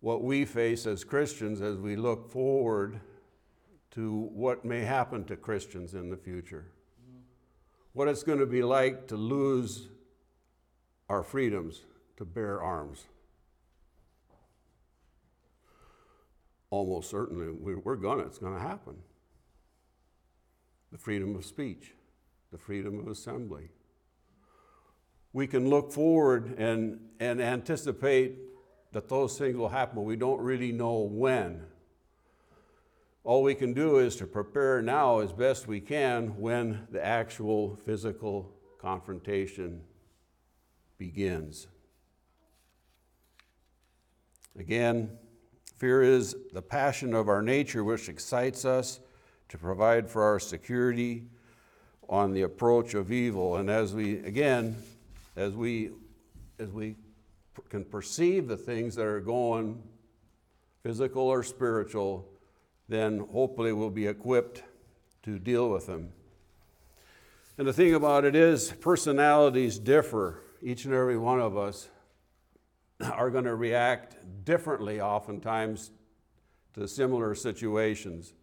what 0.00 0.22
we 0.22 0.46
face 0.46 0.86
as 0.86 1.04
Christians 1.04 1.60
as 1.60 1.76
we 1.76 1.96
look 1.96 2.32
forward 2.32 2.98
to 3.92 4.28
what 4.32 4.64
may 4.64 4.80
happen 4.80 5.24
to 5.24 5.36
Christians 5.36 5.94
in 5.94 6.10
the 6.10 6.16
future. 6.16 6.66
What 7.92 8.08
it's 8.08 8.22
going 8.22 8.38
to 8.38 8.46
be 8.46 8.62
like 8.62 9.06
to 9.08 9.16
lose 9.16 9.88
our 11.08 11.22
freedoms 11.22 11.82
to 12.16 12.24
bear 12.24 12.62
arms. 12.62 13.04
Almost 16.70 17.10
certainly, 17.10 17.50
we're 17.50 17.96
gonna, 17.96 18.22
it's 18.22 18.38
going 18.38 18.54
to 18.54 18.60
happen. 18.60 18.96
The 20.90 20.98
freedom 20.98 21.36
of 21.36 21.44
speech, 21.44 21.92
the 22.50 22.58
freedom 22.58 22.98
of 22.98 23.08
assembly 23.08 23.68
we 25.32 25.46
can 25.46 25.68
look 25.68 25.92
forward 25.92 26.58
and, 26.58 27.00
and 27.18 27.40
anticipate 27.40 28.38
that 28.92 29.08
those 29.08 29.38
things 29.38 29.56
will 29.56 29.70
happen, 29.70 29.96
but 29.96 30.02
we 30.02 30.16
don't 30.16 30.40
really 30.40 30.72
know 30.72 31.00
when. 31.00 31.62
All 33.24 33.44
we 33.44 33.54
can 33.54 33.72
do 33.72 33.98
is 33.98 34.16
to 34.16 34.26
prepare 34.26 34.82
now 34.82 35.20
as 35.20 35.32
best 35.32 35.68
we 35.68 35.80
can 35.80 36.36
when 36.40 36.88
the 36.90 37.04
actual 37.04 37.76
physical 37.76 38.52
confrontation 38.78 39.82
begins. 40.98 41.68
Again, 44.58 45.10
fear 45.76 46.02
is 46.02 46.34
the 46.52 46.62
passion 46.62 47.14
of 47.14 47.28
our 47.28 47.42
nature 47.42 47.84
which 47.84 48.08
excites 48.08 48.64
us 48.64 48.98
to 49.50 49.56
provide 49.56 50.10
for 50.10 50.24
our 50.24 50.40
security 50.40 51.26
on 52.08 52.32
the 52.32 52.42
approach 52.42 52.94
of 52.94 53.12
evil. 53.12 53.56
And 53.56 53.70
as 53.70 53.94
we, 53.94 54.18
again, 54.18 54.76
as 55.36 55.54
we, 55.54 55.90
as 56.58 56.70
we 56.70 56.96
can 57.68 57.84
perceive 57.84 58.48
the 58.48 58.56
things 58.56 58.96
that 58.96 59.06
are 59.06 59.20
going, 59.20 59.80
physical 60.82 61.22
or 61.22 61.44
spiritual, 61.44 62.31
then 62.88 63.26
hopefully 63.32 63.72
we'll 63.72 63.90
be 63.90 64.06
equipped 64.06 64.62
to 65.22 65.38
deal 65.38 65.70
with 65.70 65.86
them. 65.86 66.12
And 67.58 67.66
the 67.66 67.72
thing 67.72 67.94
about 67.94 68.24
it 68.24 68.34
is, 68.34 68.72
personalities 68.72 69.78
differ. 69.78 70.42
Each 70.62 70.84
and 70.84 70.94
every 70.94 71.18
one 71.18 71.40
of 71.40 71.56
us 71.56 71.88
are 73.00 73.30
going 73.30 73.44
to 73.44 73.54
react 73.54 74.16
differently, 74.44 75.00
oftentimes, 75.00 75.90
to 76.74 76.88
similar 76.88 77.34
situations. 77.34 78.34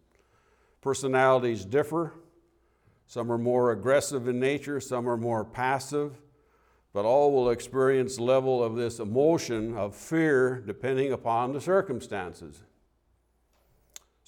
Personalities 0.80 1.64
differ. 1.64 2.14
Some 3.06 3.30
are 3.32 3.38
more 3.38 3.72
aggressive 3.72 4.28
in 4.28 4.38
nature, 4.38 4.80
some 4.80 5.08
are 5.08 5.16
more 5.16 5.44
passive 5.44 6.20
but 6.92 7.04
all 7.04 7.32
will 7.32 7.50
experience 7.50 8.18
level 8.18 8.62
of 8.62 8.74
this 8.74 8.98
emotion 8.98 9.76
of 9.76 9.94
fear 9.94 10.62
depending 10.66 11.12
upon 11.12 11.52
the 11.52 11.60
circumstances. 11.60 12.62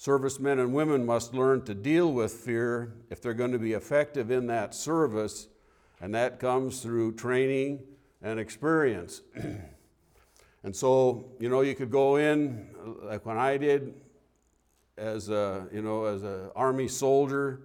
Servicemen 0.03 0.59
and 0.59 0.73
women 0.73 1.05
must 1.05 1.33
learn 1.33 1.61
to 1.61 1.73
deal 1.73 2.11
with 2.11 2.33
fear 2.33 2.93
if 3.09 3.21
they're 3.21 3.33
going 3.33 3.53
to 3.53 3.57
be 3.57 3.71
effective 3.71 4.31
in 4.31 4.47
that 4.47 4.75
service, 4.75 5.47
and 6.01 6.13
that 6.13 6.41
comes 6.41 6.81
through 6.81 7.13
training 7.13 7.79
and 8.21 8.37
experience. 8.37 9.21
and 10.63 10.75
so, 10.75 11.31
you 11.39 11.47
know, 11.47 11.61
you 11.61 11.73
could 11.73 11.89
go 11.89 12.17
in 12.17 12.67
like 13.03 13.25
when 13.25 13.37
I 13.37 13.55
did 13.55 13.93
as 14.97 15.29
a, 15.29 15.69
you 15.71 15.81
know, 15.81 16.03
as 16.03 16.21
an 16.23 16.49
army 16.53 16.89
soldier 16.89 17.61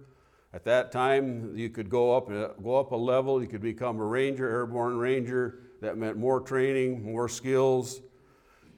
at 0.53 0.63
that 0.63 0.93
time, 0.93 1.57
you 1.57 1.69
could 1.69 1.89
go 1.89 2.15
up, 2.15 2.29
go 2.29 2.77
up 2.77 2.93
a 2.93 2.95
level, 2.95 3.41
you 3.41 3.49
could 3.49 3.61
become 3.61 3.99
a 3.99 4.05
ranger, 4.05 4.49
airborne 4.49 4.97
ranger. 4.97 5.59
That 5.81 5.97
meant 5.97 6.15
more 6.15 6.39
training, 6.39 7.03
more 7.03 7.27
skills. 7.27 7.99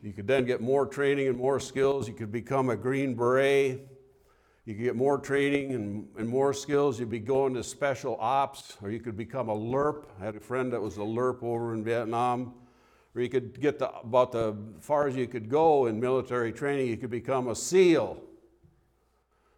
You 0.01 0.13
could 0.13 0.27
then 0.27 0.45
get 0.45 0.61
more 0.61 0.85
training 0.85 1.27
and 1.27 1.37
more 1.37 1.59
skills. 1.59 2.07
You 2.07 2.13
could 2.13 2.31
become 2.31 2.69
a 2.69 2.75
Green 2.75 3.13
Beret. 3.13 3.87
You 4.65 4.75
could 4.75 4.83
get 4.83 4.95
more 4.95 5.17
training 5.17 5.73
and, 5.73 6.07
and 6.17 6.27
more 6.27 6.53
skills. 6.53 6.99
You'd 6.99 7.09
be 7.09 7.19
going 7.19 7.53
to 7.53 7.63
special 7.63 8.17
ops, 8.19 8.77
or 8.81 8.89
you 8.89 8.99
could 8.99 9.15
become 9.15 9.49
a 9.49 9.55
LRRP. 9.55 10.05
I 10.19 10.25
had 10.25 10.35
a 10.35 10.39
friend 10.39 10.73
that 10.73 10.81
was 10.81 10.97
a 10.97 11.01
LRRP 11.01 11.43
over 11.43 11.73
in 11.73 11.83
Vietnam. 11.83 12.53
Or 13.13 13.21
you 13.21 13.29
could 13.29 13.59
get 13.59 13.77
the, 13.77 13.91
about 13.99 14.31
the 14.31 14.55
far 14.79 15.07
as 15.07 15.15
you 15.15 15.27
could 15.27 15.49
go 15.49 15.87
in 15.87 15.99
military 15.99 16.51
training, 16.51 16.87
you 16.87 16.97
could 16.97 17.09
become 17.09 17.49
a 17.49 17.55
SEAL. 17.55 18.21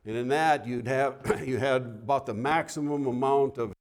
And 0.06 0.18
in 0.18 0.28
that, 0.30 0.68
you'd 0.68 0.88
have, 0.88 1.42
you 1.46 1.58
had 1.58 1.82
about 1.84 2.26
the 2.26 2.34
maximum 2.34 3.06
amount 3.06 3.58
of 3.58 3.72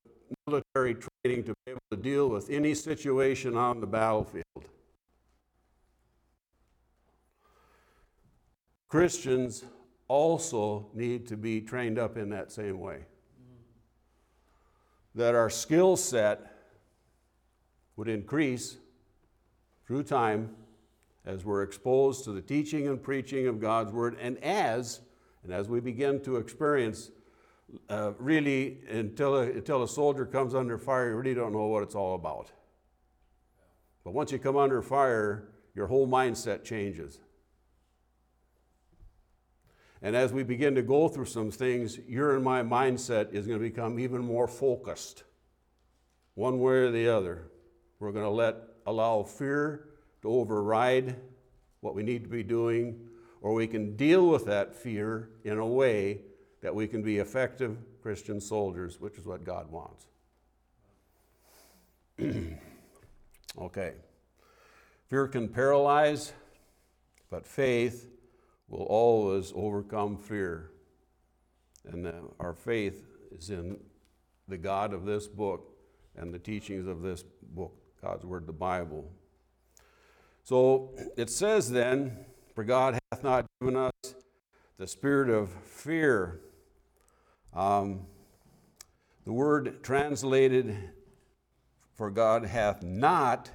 military 0.46 0.94
training 0.94 1.44
to 1.44 1.54
be 1.64 1.72
able 1.72 1.80
to 1.90 1.96
deal 1.96 2.28
with 2.28 2.50
any 2.50 2.74
situation 2.74 3.56
on 3.56 3.80
the 3.80 3.86
battlefield. 3.86 4.44
Christians 8.92 9.64
also 10.06 10.90
need 10.92 11.26
to 11.28 11.34
be 11.38 11.62
trained 11.62 11.98
up 11.98 12.18
in 12.18 12.28
that 12.28 12.52
same 12.52 12.78
way. 12.78 13.06
That 15.14 15.34
our 15.34 15.48
skill 15.48 15.96
set 15.96 16.42
would 17.96 18.06
increase 18.06 18.76
through 19.86 20.02
time 20.02 20.50
as 21.24 21.42
we're 21.42 21.62
exposed 21.62 22.24
to 22.24 22.32
the 22.32 22.42
teaching 22.42 22.86
and 22.86 23.02
preaching 23.02 23.46
of 23.46 23.60
God's 23.62 23.92
Word 23.92 24.18
and 24.20 24.36
as 24.44 25.00
and 25.42 25.54
as 25.54 25.70
we 25.70 25.80
begin 25.80 26.20
to 26.24 26.36
experience, 26.36 27.12
uh, 27.88 28.12
really, 28.18 28.80
until 28.90 29.36
a, 29.36 29.44
until 29.44 29.84
a 29.84 29.88
soldier 29.88 30.26
comes 30.26 30.54
under 30.54 30.76
fire, 30.76 31.12
you 31.12 31.16
really 31.16 31.32
don't 31.32 31.54
know 31.54 31.64
what 31.64 31.82
it's 31.82 31.94
all 31.94 32.14
about. 32.14 32.52
But 34.04 34.12
once 34.12 34.32
you 34.32 34.38
come 34.38 34.58
under 34.58 34.82
fire, 34.82 35.48
your 35.74 35.86
whole 35.86 36.06
mindset 36.06 36.62
changes. 36.62 37.20
And 40.02 40.16
as 40.16 40.32
we 40.32 40.42
begin 40.42 40.74
to 40.74 40.82
go 40.82 41.08
through 41.08 41.26
some 41.26 41.50
things, 41.52 41.98
your 42.08 42.34
and 42.34 42.44
my 42.44 42.62
mindset 42.62 43.32
is 43.32 43.46
going 43.46 43.58
to 43.58 43.64
become 43.64 44.00
even 44.00 44.20
more 44.20 44.48
focused, 44.48 45.22
one 46.34 46.58
way 46.58 46.74
or 46.74 46.90
the 46.90 47.08
other. 47.08 47.50
We're 48.00 48.10
going 48.10 48.24
to 48.24 48.30
let 48.30 48.56
allow 48.84 49.22
fear 49.22 49.88
to 50.22 50.28
override 50.28 51.16
what 51.80 51.94
we 51.94 52.02
need 52.02 52.24
to 52.24 52.28
be 52.28 52.42
doing 52.42 53.08
or 53.42 53.52
we 53.52 53.66
can 53.66 53.96
deal 53.96 54.28
with 54.28 54.46
that 54.46 54.74
fear 54.74 55.28
in 55.44 55.58
a 55.58 55.66
way 55.66 56.20
that 56.62 56.74
we 56.74 56.86
can 56.86 57.02
be 57.02 57.18
effective 57.18 57.76
Christian 58.00 58.40
soldiers, 58.40 59.00
which 59.00 59.18
is 59.18 59.26
what 59.26 59.44
God 59.44 59.70
wants. 59.70 60.06
okay. 63.58 63.94
Fear 65.08 65.28
can 65.28 65.48
paralyze, 65.48 66.32
but 67.30 67.46
faith 67.46 68.08
will 68.72 68.86
always 68.86 69.52
overcome 69.54 70.16
fear. 70.16 70.70
And 71.84 72.06
uh, 72.06 72.12
our 72.40 72.54
faith 72.54 73.04
is 73.30 73.50
in 73.50 73.78
the 74.48 74.56
God 74.56 74.94
of 74.94 75.04
this 75.04 75.28
book 75.28 75.76
and 76.16 76.32
the 76.32 76.38
teachings 76.38 76.86
of 76.86 77.02
this 77.02 77.22
book, 77.54 77.74
God's 78.00 78.24
Word, 78.24 78.46
the 78.46 78.52
Bible. 78.52 79.10
So 80.42 80.90
it 81.16 81.28
says 81.28 81.70
then, 81.70 82.24
for 82.54 82.64
God 82.64 82.98
hath 83.10 83.22
not 83.22 83.46
given 83.60 83.76
us 83.76 83.92
the 84.78 84.86
spirit 84.86 85.28
of 85.28 85.50
fear. 85.50 86.40
Um, 87.52 88.06
the 89.24 89.32
word 89.32 89.82
translated 89.82 90.76
for 91.94 92.10
God 92.10 92.44
hath 92.44 92.82
not 92.82 93.50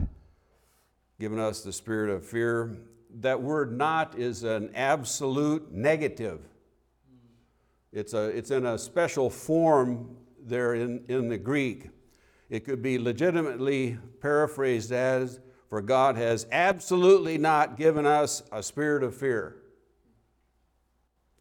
given 1.19 1.39
us 1.39 1.62
the 1.62 1.73
spirit 1.73 2.10
of 2.12 2.25
fear. 2.25 2.77
That 3.21 3.41
word 3.41 3.75
not 3.75 4.17
is 4.17 4.43
an 4.43 4.71
absolute 4.75 5.71
negative. 5.71 6.41
It's, 7.91 8.13
a, 8.13 8.25
it's 8.25 8.51
in 8.51 8.65
a 8.65 8.77
special 8.77 9.30
form 9.30 10.17
there 10.39 10.75
in, 10.75 11.03
in 11.08 11.27
the 11.27 11.38
Greek. 11.38 11.89
It 12.49 12.63
could 12.63 12.82
be 12.82 12.99
legitimately 12.99 13.97
paraphrased 14.21 14.91
as 14.91 15.39
For 15.69 15.82
God 15.82 16.15
has 16.15 16.47
absolutely 16.51 17.38
not 17.38 17.75
given 17.75 18.06
us 18.06 18.43
a 18.51 18.62
spirit 18.62 19.03
of 19.03 19.15
fear. 19.15 19.58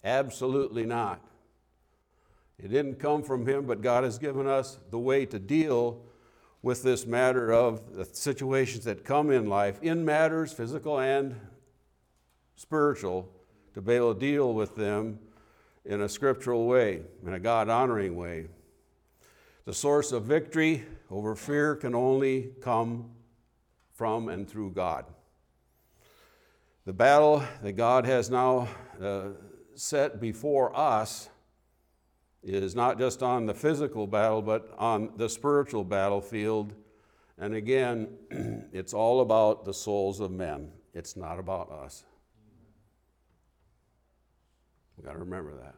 Absolutely 0.03 0.87
not. 0.87 1.21
It 2.59 2.69
didn't 2.69 2.99
come 2.99 3.23
from 3.23 3.47
Him, 3.47 3.67
but 3.67 3.83
God 3.83 4.03
has 4.05 4.19
given 4.19 4.47
us 4.47 4.79
the 4.91 4.99
way 4.99 5.27
to 5.27 5.39
deal 5.39 6.01
with 6.63 6.83
this 6.83 7.07
matter 7.07 7.53
of 7.53 7.95
the 7.95 8.05
situations 8.05 8.85
that 8.85 9.05
come 9.05 9.31
in 9.31 9.47
life, 9.47 9.79
in 9.83 10.05
matters, 10.05 10.53
physical 10.53 10.99
and 10.99 11.39
spiritual, 12.57 13.31
to 13.75 13.81
be 13.81 13.95
able 13.95 14.15
to 14.15 14.21
deal 14.21 14.55
with 14.55 14.75
them 14.75 15.19
in 15.85 16.01
a 16.01 16.09
scriptural 16.09 16.67
way, 16.67 17.03
in 17.25 17.35
a 17.35 17.39
God 17.39 17.69
honoring 17.69 18.17
way. 18.17 18.49
The 19.67 19.75
source 19.75 20.13
of 20.13 20.25
victory 20.25 20.85
over 21.11 21.35
fear 21.35 21.77
can 21.77 21.95
only 21.95 22.51
come 22.61 23.11
from 23.93 24.29
and 24.29 24.49
through 24.49 24.71
God. 24.71 25.05
The 26.85 26.93
battle 26.93 27.43
that 27.63 27.73
God 27.73 28.07
has 28.07 28.31
now 28.31 28.69
uh, 29.03 29.29
set 29.75 30.21
before 30.21 30.77
us 30.77 31.29
is 32.43 32.77
not 32.77 32.99
just 32.99 33.23
on 33.23 33.47
the 33.47 33.55
physical 33.55 34.07
battle, 34.07 34.41
but 34.41 34.73
on 34.79 35.11
the 35.17 35.29
spiritual 35.29 35.85
battlefield. 35.85 36.73
And 37.39 37.55
again, 37.55 38.09
it's 38.73 38.95
all 38.95 39.21
about 39.21 39.65
the 39.65 39.75
souls 39.75 40.21
of 40.21 40.31
men, 40.31 40.71
it's 40.95 41.17
not 41.17 41.39
about 41.39 41.71
us. 41.71 42.05
We've 44.97 45.05
got 45.05 45.13
to 45.13 45.19
remember 45.19 45.55
that. 45.57 45.75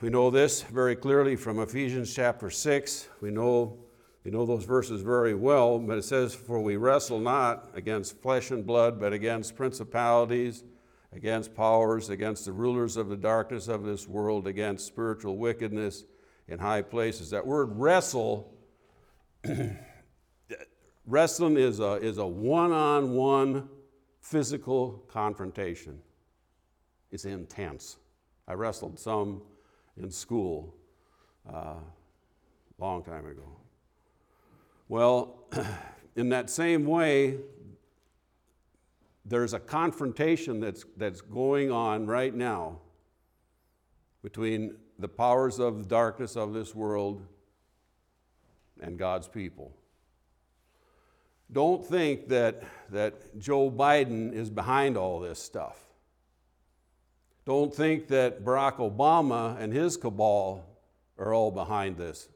We 0.00 0.10
know 0.10 0.30
this 0.30 0.62
very 0.62 0.96
clearly 0.96 1.36
from 1.36 1.60
Ephesians 1.60 2.12
chapter 2.12 2.50
6. 2.50 3.08
We 3.20 3.30
know, 3.30 3.78
we 4.24 4.30
know 4.30 4.44
those 4.44 4.64
verses 4.64 5.00
very 5.02 5.34
well, 5.34 5.78
but 5.78 5.98
it 5.98 6.04
says, 6.04 6.34
For 6.34 6.60
we 6.60 6.76
wrestle 6.76 7.20
not 7.20 7.70
against 7.74 8.20
flesh 8.20 8.50
and 8.50 8.66
blood, 8.66 8.98
but 8.98 9.12
against 9.12 9.54
principalities, 9.54 10.64
against 11.12 11.54
powers, 11.54 12.10
against 12.10 12.44
the 12.44 12.52
rulers 12.52 12.96
of 12.96 13.08
the 13.08 13.16
darkness 13.16 13.68
of 13.68 13.84
this 13.84 14.08
world, 14.08 14.46
against 14.46 14.86
spiritual 14.86 15.36
wickedness 15.36 16.04
in 16.48 16.58
high 16.58 16.82
places. 16.82 17.30
That 17.30 17.46
word 17.46 17.70
wrestle, 17.76 18.52
wrestling 21.06 21.56
is 21.56 21.78
a, 21.78 21.92
is 21.94 22.18
a 22.18 22.26
one 22.26 22.72
on 22.72 23.12
one 23.12 23.68
physical 24.22 25.02
confrontation. 25.08 25.98
is 27.10 27.26
intense. 27.26 27.98
I 28.48 28.54
wrestled 28.54 28.98
some 28.98 29.42
in 29.98 30.10
school 30.10 30.74
a 31.52 31.56
uh, 31.56 31.74
long 32.78 33.02
time 33.02 33.26
ago. 33.26 33.44
Well, 34.88 35.44
in 36.16 36.30
that 36.30 36.48
same 36.48 36.86
way, 36.86 37.38
there's 39.26 39.52
a 39.52 39.60
confrontation 39.60 40.60
that's, 40.60 40.84
that's 40.96 41.20
going 41.20 41.70
on 41.70 42.06
right 42.06 42.34
now 42.34 42.78
between 44.22 44.76
the 44.98 45.08
powers 45.08 45.58
of 45.58 45.88
darkness 45.88 46.36
of 46.36 46.54
this 46.54 46.74
world 46.74 47.26
and 48.80 48.98
God's 48.98 49.28
people. 49.28 49.72
Don't 51.52 51.84
think 51.84 52.28
that, 52.28 52.62
that 52.90 53.38
Joe 53.38 53.70
Biden 53.70 54.32
is 54.32 54.48
behind 54.48 54.96
all 54.96 55.20
this 55.20 55.38
stuff. 55.38 55.78
Don't 57.44 57.74
think 57.74 58.08
that 58.08 58.44
Barack 58.44 58.76
Obama 58.76 59.60
and 59.60 59.72
his 59.72 59.96
cabal 59.96 60.64
are 61.18 61.34
all 61.34 61.50
behind 61.50 61.96
this. 61.96 62.28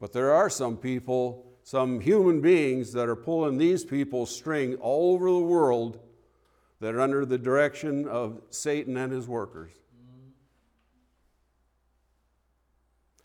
But 0.00 0.12
there 0.12 0.32
are 0.32 0.50
some 0.50 0.76
people, 0.76 1.46
some 1.62 2.00
human 2.00 2.40
beings 2.40 2.92
that 2.92 3.08
are 3.08 3.16
pulling 3.16 3.56
these 3.56 3.84
people's 3.84 4.34
string 4.34 4.74
all 4.76 5.14
over 5.14 5.30
the 5.30 5.38
world 5.38 6.00
that 6.80 6.94
are 6.94 7.00
under 7.00 7.24
the 7.24 7.38
direction 7.38 8.08
of 8.08 8.42
Satan 8.50 8.96
and 8.96 9.12
his 9.12 9.28
workers. 9.28 9.72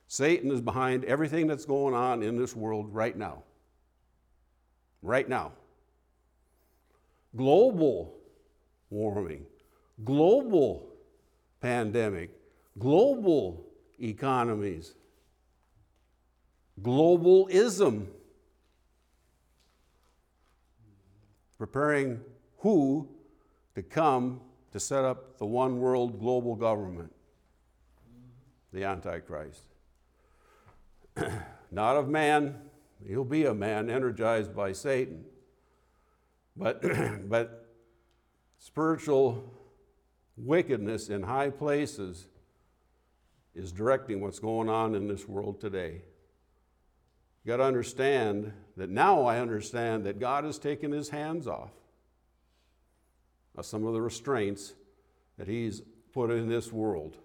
Satan 0.07 0.51
is 0.51 0.61
behind 0.61 1.03
everything 1.05 1.47
that's 1.47 1.65
going 1.65 1.93
on 1.93 2.23
in 2.23 2.37
this 2.37 2.55
world 2.55 2.93
right 2.93 3.17
now. 3.17 3.43
Right 5.07 5.27
now. 5.29 5.53
Global 7.35 8.13
warming 8.89 9.45
global 10.03 10.87
pandemic, 11.61 12.31
global 12.77 13.65
economies, 13.99 14.93
globalism, 16.81 18.05
preparing 21.57 22.21
who 22.59 23.07
to 23.75 23.81
come 23.81 24.39
to 24.71 24.79
set 24.79 25.03
up 25.03 25.37
the 25.39 25.45
one 25.45 25.79
world 25.79 26.19
global 26.19 26.55
government, 26.55 27.11
the 28.71 28.83
Antichrist. 28.83 29.63
Not 31.71 31.97
of 31.97 32.07
man, 32.07 32.55
he'll 33.05 33.23
be 33.23 33.45
a 33.45 33.53
man 33.53 33.89
energized 33.89 34.55
by 34.55 34.71
Satan, 34.71 35.25
but, 36.55 36.81
but 37.29 37.73
spiritual 38.57 39.53
wickedness 40.37 41.09
in 41.09 41.23
high 41.23 41.49
places 41.49 42.27
is 43.55 43.71
directing 43.71 44.21
what's 44.21 44.39
going 44.39 44.69
on 44.69 44.95
in 44.95 45.07
this 45.07 45.27
world 45.27 45.59
today. 45.59 46.01
You 47.43 47.49
got 47.49 47.57
to 47.57 47.63
understand 47.63 48.51
that 48.75 48.89
now 48.89 49.23
I 49.23 49.39
understand 49.39 50.05
that 50.05 50.19
God 50.19 50.43
has 50.43 50.59
taken 50.59 50.91
his 50.91 51.09
hands 51.09 51.47
off 51.47 51.71
of 53.55 53.65
some 53.65 53.85
of 53.85 53.93
the 53.93 54.01
restraints 54.01 54.73
that 55.37 55.47
he's 55.47 55.81
put 56.13 56.29
in 56.29 56.49
this 56.49 56.71
world. 56.71 57.17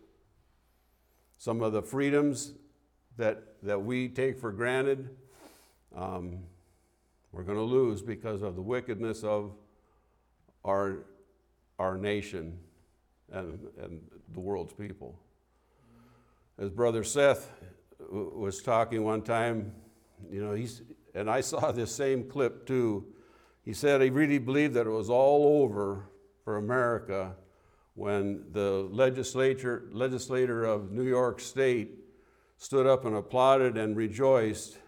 Some 1.38 1.60
of 1.60 1.72
the 1.72 1.82
freedoms 1.82 2.52
that, 3.16 3.42
that 3.62 3.82
we 3.82 4.08
take 4.08 4.38
for 4.38 4.52
granted, 4.52 5.10
um, 5.96 6.38
we're 7.32 7.42
going 7.42 7.58
to 7.58 7.64
lose 7.64 8.02
because 8.02 8.42
of 8.42 8.56
the 8.56 8.62
wickedness 8.62 9.24
of 9.24 9.52
our, 10.64 10.98
our 11.78 11.96
nation 11.96 12.58
and, 13.32 13.58
and 13.82 14.00
the 14.34 14.40
world's 14.40 14.72
people. 14.72 15.18
As 16.58 16.70
Brother 16.70 17.02
Seth 17.02 17.50
was 18.10 18.62
talking 18.62 19.02
one 19.02 19.22
time, 19.22 19.72
you 20.30 20.44
know, 20.44 20.52
he's, 20.52 20.82
and 21.14 21.30
I 21.30 21.40
saw 21.40 21.72
this 21.72 21.94
same 21.94 22.28
clip 22.28 22.66
too. 22.66 23.06
He 23.64 23.72
said 23.72 24.00
he 24.02 24.10
really 24.10 24.38
believed 24.38 24.74
that 24.74 24.86
it 24.86 24.90
was 24.90 25.08
all 25.08 25.62
over 25.62 26.08
for 26.44 26.56
America 26.58 27.34
when 27.94 28.44
the 28.52 28.88
legislature, 28.90 29.88
legislator 29.92 30.64
of 30.64 30.90
New 30.92 31.04
York 31.04 31.40
State 31.40 31.98
stood 32.56 32.86
up 32.86 33.04
and 33.04 33.16
applauded 33.16 33.76
and 33.76 33.96
rejoiced 33.96 34.78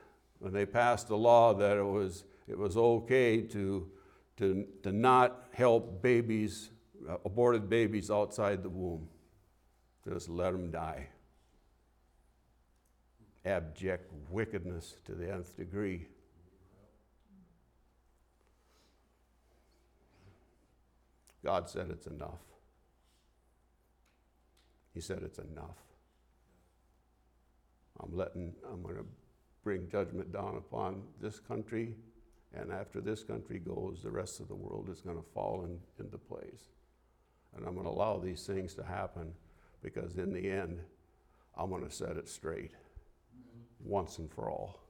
when 0.44 0.52
they 0.52 0.66
passed 0.66 1.09
a 1.09 1.16
law 1.16 1.54
that 1.54 1.78
it 1.78 1.83
was, 1.83 2.24
it 2.46 2.59
was 2.59 2.76
okay 2.76 3.40
to, 3.40 3.90
to, 4.37 4.66
to 4.83 4.92
not 4.92 5.46
help 5.54 6.02
babies 6.02 6.68
uh, 7.09 7.16
aborted 7.24 7.70
babies 7.70 8.11
outside 8.11 8.62
the 8.62 8.68
womb. 8.68 9.09
Just 10.07 10.28
let 10.28 10.52
them 10.52 10.70
die. 10.70 11.09
Abject 13.46 14.12
wickedness 14.28 14.96
to 15.07 15.14
the 15.14 15.33
nth 15.33 15.57
degree. 15.57 16.09
God 21.42 21.70
said 21.70 21.88
it's 21.90 22.07
enough. 22.07 22.42
He 24.92 25.00
said 25.00 25.22
it's 25.22 25.38
enough. 25.38 25.78
I'm 27.98 28.14
letting, 28.14 28.52
I'm 28.70 28.83
going 28.83 28.96
to 28.96 29.07
bring 29.64 29.88
judgment 29.88 30.33
down 30.33 30.57
upon 30.57 31.03
this 31.20 31.40
country, 31.40 31.94
and 32.55 32.70
after 32.70 33.00
this 33.00 33.24
country 33.24 33.59
goes, 33.59 34.00
the 34.03 34.11
rest 34.11 34.38
of 34.38 34.48
the 34.48 34.55
world 34.55 34.88
is 34.90 35.00
going 35.00 35.16
to 35.16 35.24
fall 35.33 35.64
in, 35.64 35.79
into 36.05 36.18
place. 36.18 36.68
And 37.57 37.66
I'm 37.66 37.74
going 37.74 37.87
to 37.87 37.90
allow 37.90 38.18
these 38.18 38.46
things 38.46 38.74
to 38.74 38.85
happen 38.85 39.33
because 39.83 40.16
in 40.16 40.33
the 40.33 40.50
end, 40.50 40.81
I'm 41.57 41.70
going 41.70 41.85
to 41.85 41.90
set 41.90 42.16
it 42.16 42.29
straight 42.29 42.72
mm-hmm. 42.72 43.88
once 43.88 44.18
and 44.18 44.31
for 44.31 44.50
all. 44.50 44.81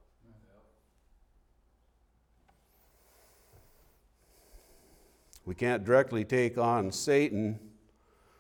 We 5.47 5.55
can't 5.55 5.85
directly 5.85 6.25
take 6.25 6.57
on 6.57 6.91
Satan, 6.91 7.59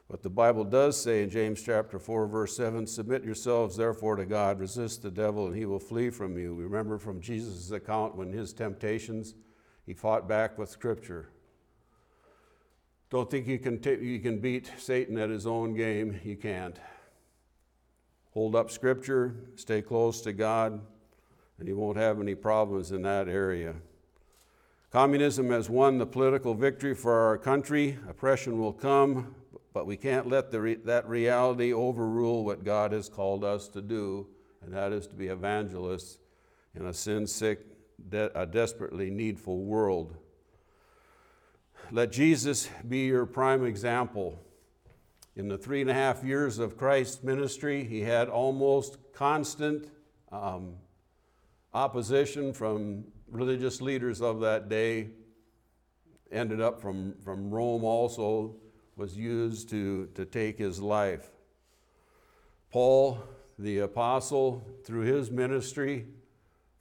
But 0.09 0.23
the 0.23 0.31
Bible 0.31 0.65
does 0.65 1.01
say 1.01 1.23
in 1.23 1.31
James 1.31 1.63
chapter 1.63 1.99
4, 1.99 2.27
verse 2.27 2.57
7 2.57 2.87
Submit 2.87 3.25
yourselves 3.25 3.77
therefore 3.77 4.17
to 4.17 4.27
God, 4.27 4.61
resist 4.61 5.03
the 5.03 5.11
devil, 5.11 5.47
and 5.47 5.57
he 5.57 5.65
will 5.65 5.79
flee 5.79 6.11
from 6.11 6.37
you. 6.37 6.55
Remember 6.55 6.99
from 6.99 7.21
Jesus' 7.21 7.71
account 7.71 8.15
when 8.15 8.33
his 8.33 8.53
temptations, 8.53 9.35
he 9.87 9.95
fought 9.95 10.29
back 10.29 10.59
with 10.59 10.69
Scripture. 10.69 11.31
Don't 13.11 13.31
think 13.31 13.47
you 13.47 13.59
can, 13.59 13.81
t- 13.81 14.03
you 14.03 14.19
can 14.19 14.41
beat 14.41 14.71
Satan 14.77 15.19
at 15.19 15.31
his 15.31 15.47
own 15.47 15.75
game. 15.75 16.21
You 16.23 16.37
can't. 16.37 16.79
Hold 18.33 18.57
up 18.57 18.71
Scripture, 18.71 19.37
stay 19.55 19.81
close 19.81 20.21
to 20.23 20.33
God, 20.33 20.81
and 21.59 21.69
you 21.69 21.77
won't 21.77 21.97
have 21.97 22.21
any 22.21 22.35
problems 22.35 22.91
in 22.91 23.03
that 23.03 23.29
area. 23.29 23.75
Communism 24.91 25.51
has 25.51 25.71
won 25.71 25.99
the 25.99 26.07
political 26.07 26.55
victory 26.55 26.95
for 26.95 27.13
our 27.13 27.39
country. 27.39 27.99
Oppression 28.09 28.59
will 28.59 28.73
come, 28.73 29.35
but 29.75 29.87
we 29.87 29.97
can't 29.97 30.29
let 30.29 30.55
re- 30.55 30.77
that 30.77 31.07
reality 31.09 31.73
overrule 31.75 32.45
what 32.45 32.65
God 32.65 32.93
has 32.93 33.09
called 33.09 33.45
us 33.45 33.69
to 33.71 33.83
do, 33.83 34.29
and 34.63 34.73
that 34.73 34.93
is 34.93 35.09
to 35.09 35.17
be 35.17 35.27
evangelists 35.27 36.17
in 36.75 36.87
a 36.87 36.95
sin 36.95 37.27
sick, 37.27 37.67
de- 38.09 38.41
a 38.41 38.47
desperately 38.47 39.11
needful 39.11 39.65
world. 39.65 40.17
Let 41.91 42.13
Jesus 42.13 42.71
be 42.89 43.07
your 43.07 43.27
prime 43.27 43.65
example. 43.65 44.41
In 45.37 45.49
the 45.49 45.59
three 45.59 45.81
and 45.81 45.91
a 45.91 45.95
half 45.95 46.23
years 46.23 46.61
of 46.61 46.77
Christ's 46.77 47.25
ministry, 47.25 47.83
he 47.85 48.01
had 48.03 48.29
almost 48.29 48.97
constant 49.13 49.89
um, 50.31 50.75
opposition 51.73 52.53
from 52.53 53.05
religious 53.29 53.81
leaders 53.81 54.23
of 54.23 54.41
that 54.41 54.69
day. 54.69 55.09
Ended 56.31 56.61
up 56.61 56.81
from, 56.81 57.17
from 57.25 57.51
Rome 57.51 57.83
also, 57.83 58.55
was 58.97 59.17
used 59.17 59.69
to, 59.71 60.09
to 60.15 60.25
take 60.25 60.59
his 60.59 60.81
life. 60.81 61.31
Paul, 62.71 63.19
the 63.59 63.79
apostle, 63.81 64.67
through 64.85 65.03
his 65.03 65.31
ministry, 65.31 66.07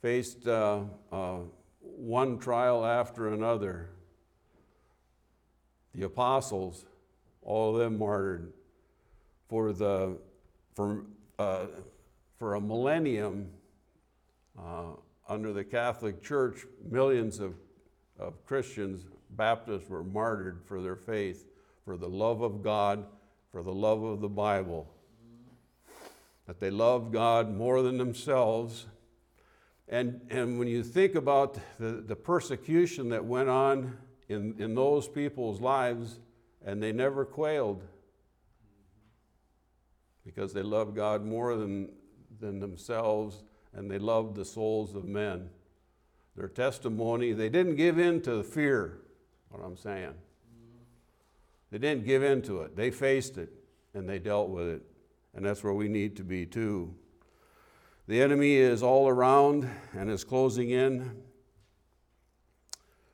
faced 0.02 0.46
uh, 0.46 0.80
uh, 1.12 1.38
one 1.80 2.38
trial 2.38 2.84
after 2.84 3.32
another 3.32 3.90
the 5.94 6.04
apostles, 6.04 6.84
all 7.42 7.74
of 7.74 7.80
them 7.80 7.98
martyred. 7.98 8.52
For, 9.48 9.72
the, 9.72 10.18
for, 10.74 11.04
uh, 11.38 11.66
for 12.38 12.54
a 12.54 12.60
millennium 12.60 13.50
uh, 14.58 14.94
under 15.28 15.52
the 15.52 15.62
Catholic 15.62 16.22
Church, 16.22 16.66
millions 16.90 17.38
of, 17.38 17.54
of 18.18 18.44
Christians, 18.44 19.04
Baptists, 19.30 19.88
were 19.88 20.04
martyred 20.04 20.62
for 20.64 20.80
their 20.80 20.96
faith, 20.96 21.44
for 21.84 21.96
the 21.96 22.08
love 22.08 22.42
of 22.42 22.62
God, 22.62 23.04
for 23.50 23.62
the 23.62 23.72
love 23.72 24.02
of 24.02 24.20
the 24.20 24.28
Bible. 24.28 24.88
That 26.46 26.60
they 26.60 26.70
loved 26.70 27.12
God 27.12 27.54
more 27.54 27.82
than 27.82 27.98
themselves. 27.98 28.86
And, 29.88 30.20
and 30.30 30.58
when 30.58 30.68
you 30.68 30.82
think 30.82 31.14
about 31.14 31.58
the, 31.78 32.02
the 32.06 32.16
persecution 32.16 33.08
that 33.10 33.24
went 33.24 33.48
on 33.48 33.96
in, 34.28 34.54
in 34.58 34.74
those 34.74 35.08
people's 35.08 35.60
lives, 35.60 36.18
and 36.64 36.82
they 36.82 36.92
never 36.92 37.24
quailed 37.24 37.82
because 40.24 40.52
they 40.54 40.62
loved 40.62 40.96
God 40.96 41.24
more 41.24 41.56
than, 41.56 41.92
than 42.40 42.58
themselves 42.58 43.42
and 43.74 43.90
they 43.90 43.98
loved 43.98 44.36
the 44.36 44.44
souls 44.44 44.94
of 44.94 45.04
men. 45.04 45.50
Their 46.36 46.48
testimony, 46.48 47.32
they 47.32 47.48
didn't 47.48 47.76
give 47.76 47.98
in 47.98 48.20
to 48.22 48.36
the 48.36 48.44
fear, 48.44 49.00
what 49.50 49.64
I'm 49.64 49.76
saying. 49.76 50.14
They 51.74 51.80
didn't 51.80 52.04
give 52.04 52.22
in 52.22 52.40
to 52.42 52.62
it. 52.62 52.76
They 52.76 52.92
faced 52.92 53.36
it 53.36 53.52
and 53.94 54.08
they 54.08 54.20
dealt 54.20 54.48
with 54.48 54.68
it. 54.68 54.82
And 55.34 55.44
that's 55.44 55.64
where 55.64 55.72
we 55.72 55.88
need 55.88 56.14
to 56.18 56.22
be 56.22 56.46
too. 56.46 56.94
The 58.06 58.22
enemy 58.22 58.54
is 58.54 58.80
all 58.80 59.08
around 59.08 59.68
and 59.92 60.08
is 60.08 60.22
closing 60.22 60.70
in. 60.70 61.20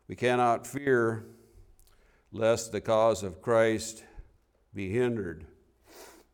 We 0.08 0.14
cannot 0.14 0.66
fear 0.66 1.24
lest 2.32 2.70
the 2.70 2.82
cause 2.82 3.22
of 3.22 3.40
Christ 3.40 4.04
be 4.74 4.90
hindered. 4.90 5.46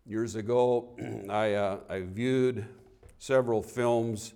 Years 0.05 0.35
ago, 0.35 0.97
I, 1.31 1.53
uh, 1.53 1.79
I 1.89 2.01
viewed 2.01 2.67
several 3.21 3.63
films. 3.63 4.35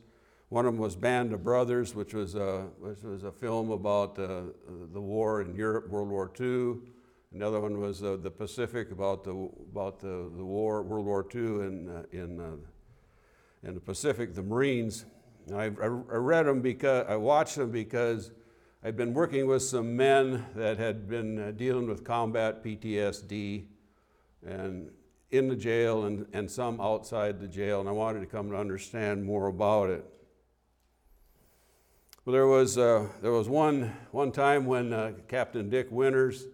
One 0.49 0.65
of 0.65 0.75
them 0.75 0.81
was 0.81 0.95
Band 0.95 1.33
of 1.33 1.43
Brothers, 1.43 1.97
which 1.97 2.15
was 2.15 2.37
a, 2.37 2.69
which 2.79 3.03
was 3.03 3.25
a 3.25 3.33
film 3.33 3.73
about 3.73 4.17
uh, 4.17 4.43
the 4.93 5.01
war 5.01 5.43
in 5.43 5.57
Europe, 5.57 5.89
World 5.89 6.09
War 6.09 6.31
II. 6.41 6.90
Another 7.33 7.61
one 7.61 7.79
was 7.79 8.03
uh, 8.03 8.17
the 8.21 8.31
Pacific, 8.31 8.91
about 8.91 9.23
the, 9.23 9.49
about 9.71 10.01
the, 10.01 10.29
the 10.37 10.45
war, 10.45 10.83
World 10.83 11.07
War 11.07 11.25
II 11.33 11.41
in, 11.41 11.89
uh, 11.89 12.03
in, 12.11 12.41
uh, 12.41 12.57
in 13.63 13.75
the 13.75 13.81
Pacific, 13.81 14.35
the 14.35 14.43
Marines. 14.43 15.05
I, 15.55 15.67
I, 15.67 15.69
read 15.69 16.47
them 16.47 16.61
because, 16.61 17.07
I 17.09 17.15
watched 17.15 17.55
them 17.55 17.71
because 17.71 18.33
I'd 18.83 18.97
been 18.97 19.15
working 19.15 19.47
with 19.47 19.63
some 19.63 19.97
men 19.97 20.45
that 20.57 20.79
had 20.79 21.09
been 21.09 21.39
uh, 21.39 21.51
dealing 21.53 21.87
with 21.87 22.03
combat 22.03 22.65
PTSD 22.65 23.67
and 24.45 24.91
in 25.31 25.47
the 25.47 25.55
jail 25.55 26.07
and, 26.07 26.27
and 26.33 26.51
some 26.51 26.81
outside 26.81 27.39
the 27.39 27.47
jail, 27.47 27.79
and 27.79 27.89
I 27.89 27.93
wanted 27.93 28.21
to 28.21 28.27
come 28.27 28.51
to 28.51 28.57
understand 28.57 29.25
more 29.25 29.47
about 29.47 29.89
it. 29.91 30.05
Well, 32.25 32.33
there 32.33 32.49
was, 32.49 32.77
uh, 32.77 33.07
there 33.23 33.31
was 33.31 33.49
one, 33.49 33.95
one 34.11 34.33
time 34.33 34.67
when 34.67 34.93
uh, 34.93 35.13
Captain 35.29 35.71
Dick 35.71 35.87
Winters, 35.93 36.47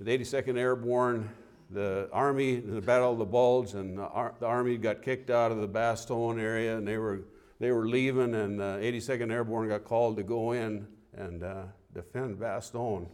the 0.00 0.18
82nd 0.18 0.56
Airborne, 0.56 1.28
the 1.70 2.08
Army, 2.12 2.60
the 2.60 2.80
Battle 2.80 3.12
of 3.12 3.18
the 3.18 3.24
Bulge, 3.24 3.74
and 3.74 3.98
the, 3.98 4.02
Ar- 4.02 4.34
the 4.38 4.46
Army 4.46 4.76
got 4.76 5.02
kicked 5.02 5.30
out 5.30 5.50
of 5.50 5.58
the 5.58 5.68
Bastogne 5.68 6.40
area, 6.40 6.78
and 6.78 6.86
they 6.86 6.98
were, 6.98 7.22
they 7.58 7.72
were 7.72 7.88
leaving, 7.88 8.34
and 8.34 8.60
the 8.60 8.78
82nd 8.80 9.32
Airborne 9.32 9.68
got 9.68 9.84
called 9.84 10.16
to 10.16 10.22
go 10.22 10.52
in 10.52 10.86
and 11.16 11.42
uh, 11.42 11.64
defend 11.92 12.38
Bastogne. 12.38 13.08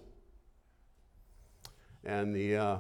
And, 2.05 2.35
the, 2.35 2.57
uh, 2.57 2.79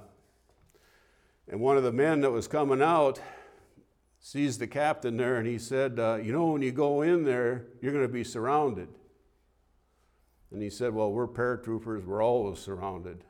and 1.48 1.60
one 1.60 1.76
of 1.78 1.82
the 1.82 1.92
men 1.92 2.20
that 2.20 2.30
was 2.30 2.46
coming 2.46 2.82
out 2.82 3.20
sees 4.20 4.58
the 4.58 4.66
captain 4.66 5.16
there 5.16 5.36
and 5.36 5.46
he 5.46 5.58
said, 5.58 5.98
uh, 5.98 6.16
You 6.16 6.32
know, 6.32 6.46
when 6.46 6.62
you 6.62 6.72
go 6.72 7.02
in 7.02 7.24
there, 7.24 7.66
you're 7.80 7.92
going 7.92 8.06
to 8.06 8.12
be 8.12 8.24
surrounded. 8.24 8.88
And 10.50 10.62
he 10.62 10.70
said, 10.70 10.94
Well, 10.94 11.12
we're 11.12 11.28
paratroopers, 11.28 12.04
we're 12.04 12.22
always 12.22 12.58
surrounded. 12.58 13.24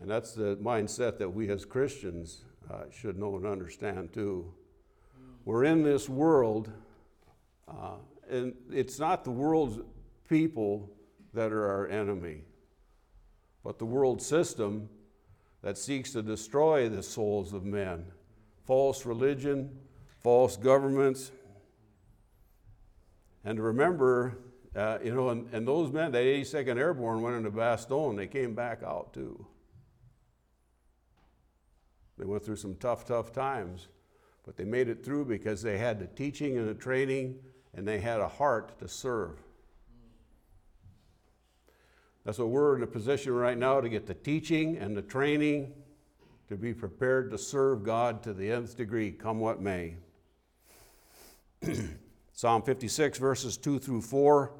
And 0.00 0.10
that's 0.10 0.32
the 0.32 0.56
mindset 0.56 1.18
that 1.18 1.30
we 1.30 1.48
as 1.48 1.64
Christians 1.64 2.44
uh, 2.70 2.84
should 2.90 3.18
know 3.18 3.36
and 3.36 3.46
understand 3.46 4.12
too. 4.12 4.52
We're 5.44 5.64
in 5.64 5.82
this 5.82 6.08
world, 6.08 6.70
uh, 7.68 7.96
and 8.28 8.54
it's 8.70 8.98
not 8.98 9.24
the 9.24 9.30
world's 9.30 9.78
people 10.28 10.90
that 11.32 11.52
are 11.52 11.70
our 11.70 11.88
enemy, 11.88 12.42
but 13.62 13.78
the 13.78 13.86
world 13.86 14.20
system 14.20 14.88
that 15.62 15.78
seeks 15.78 16.12
to 16.12 16.22
destroy 16.22 16.88
the 16.88 17.02
souls 17.02 17.52
of 17.52 17.64
men. 17.64 18.06
False 18.64 19.06
religion, 19.06 19.70
false 20.18 20.56
governments. 20.56 21.30
And 23.44 23.60
remember, 23.60 24.38
uh, 24.74 24.98
you 25.02 25.14
know, 25.14 25.30
and, 25.30 25.48
and 25.52 25.66
those 25.66 25.92
men, 25.92 26.12
that 26.12 26.24
82nd 26.24 26.76
Airborne 26.76 27.22
went 27.22 27.36
into 27.36 27.50
Bastogne, 27.50 28.16
they 28.16 28.26
came 28.26 28.54
back 28.54 28.82
out 28.82 29.12
too. 29.14 29.46
They 32.18 32.24
went 32.24 32.44
through 32.44 32.56
some 32.56 32.76
tough, 32.76 33.04
tough 33.04 33.32
times, 33.32 33.88
but 34.44 34.56
they 34.56 34.64
made 34.64 34.88
it 34.88 35.04
through 35.04 35.26
because 35.26 35.62
they 35.62 35.78
had 35.78 35.98
the 35.98 36.06
teaching 36.06 36.56
and 36.56 36.68
the 36.68 36.74
training 36.74 37.36
and 37.74 37.86
they 37.86 38.00
had 38.00 38.20
a 38.20 38.28
heart 38.28 38.78
to 38.78 38.88
serve. 38.88 39.38
That's 42.24 42.38
what 42.38 42.48
we're 42.48 42.76
in 42.76 42.82
a 42.82 42.88
position 42.88 43.32
right 43.34 43.56
now 43.56 43.80
to 43.80 43.88
get 43.88 44.06
the 44.06 44.14
teaching 44.14 44.78
and 44.78 44.96
the 44.96 45.02
training 45.02 45.72
to 46.48 46.56
be 46.56 46.72
prepared 46.72 47.30
to 47.30 47.38
serve 47.38 47.84
God 47.84 48.22
to 48.22 48.32
the 48.32 48.50
nth 48.50 48.76
degree, 48.76 49.12
come 49.12 49.38
what 49.38 49.60
may. 49.60 49.96
Psalm 52.32 52.62
56, 52.62 53.18
verses 53.18 53.56
2 53.56 53.78
through 53.78 54.02
4, 54.02 54.52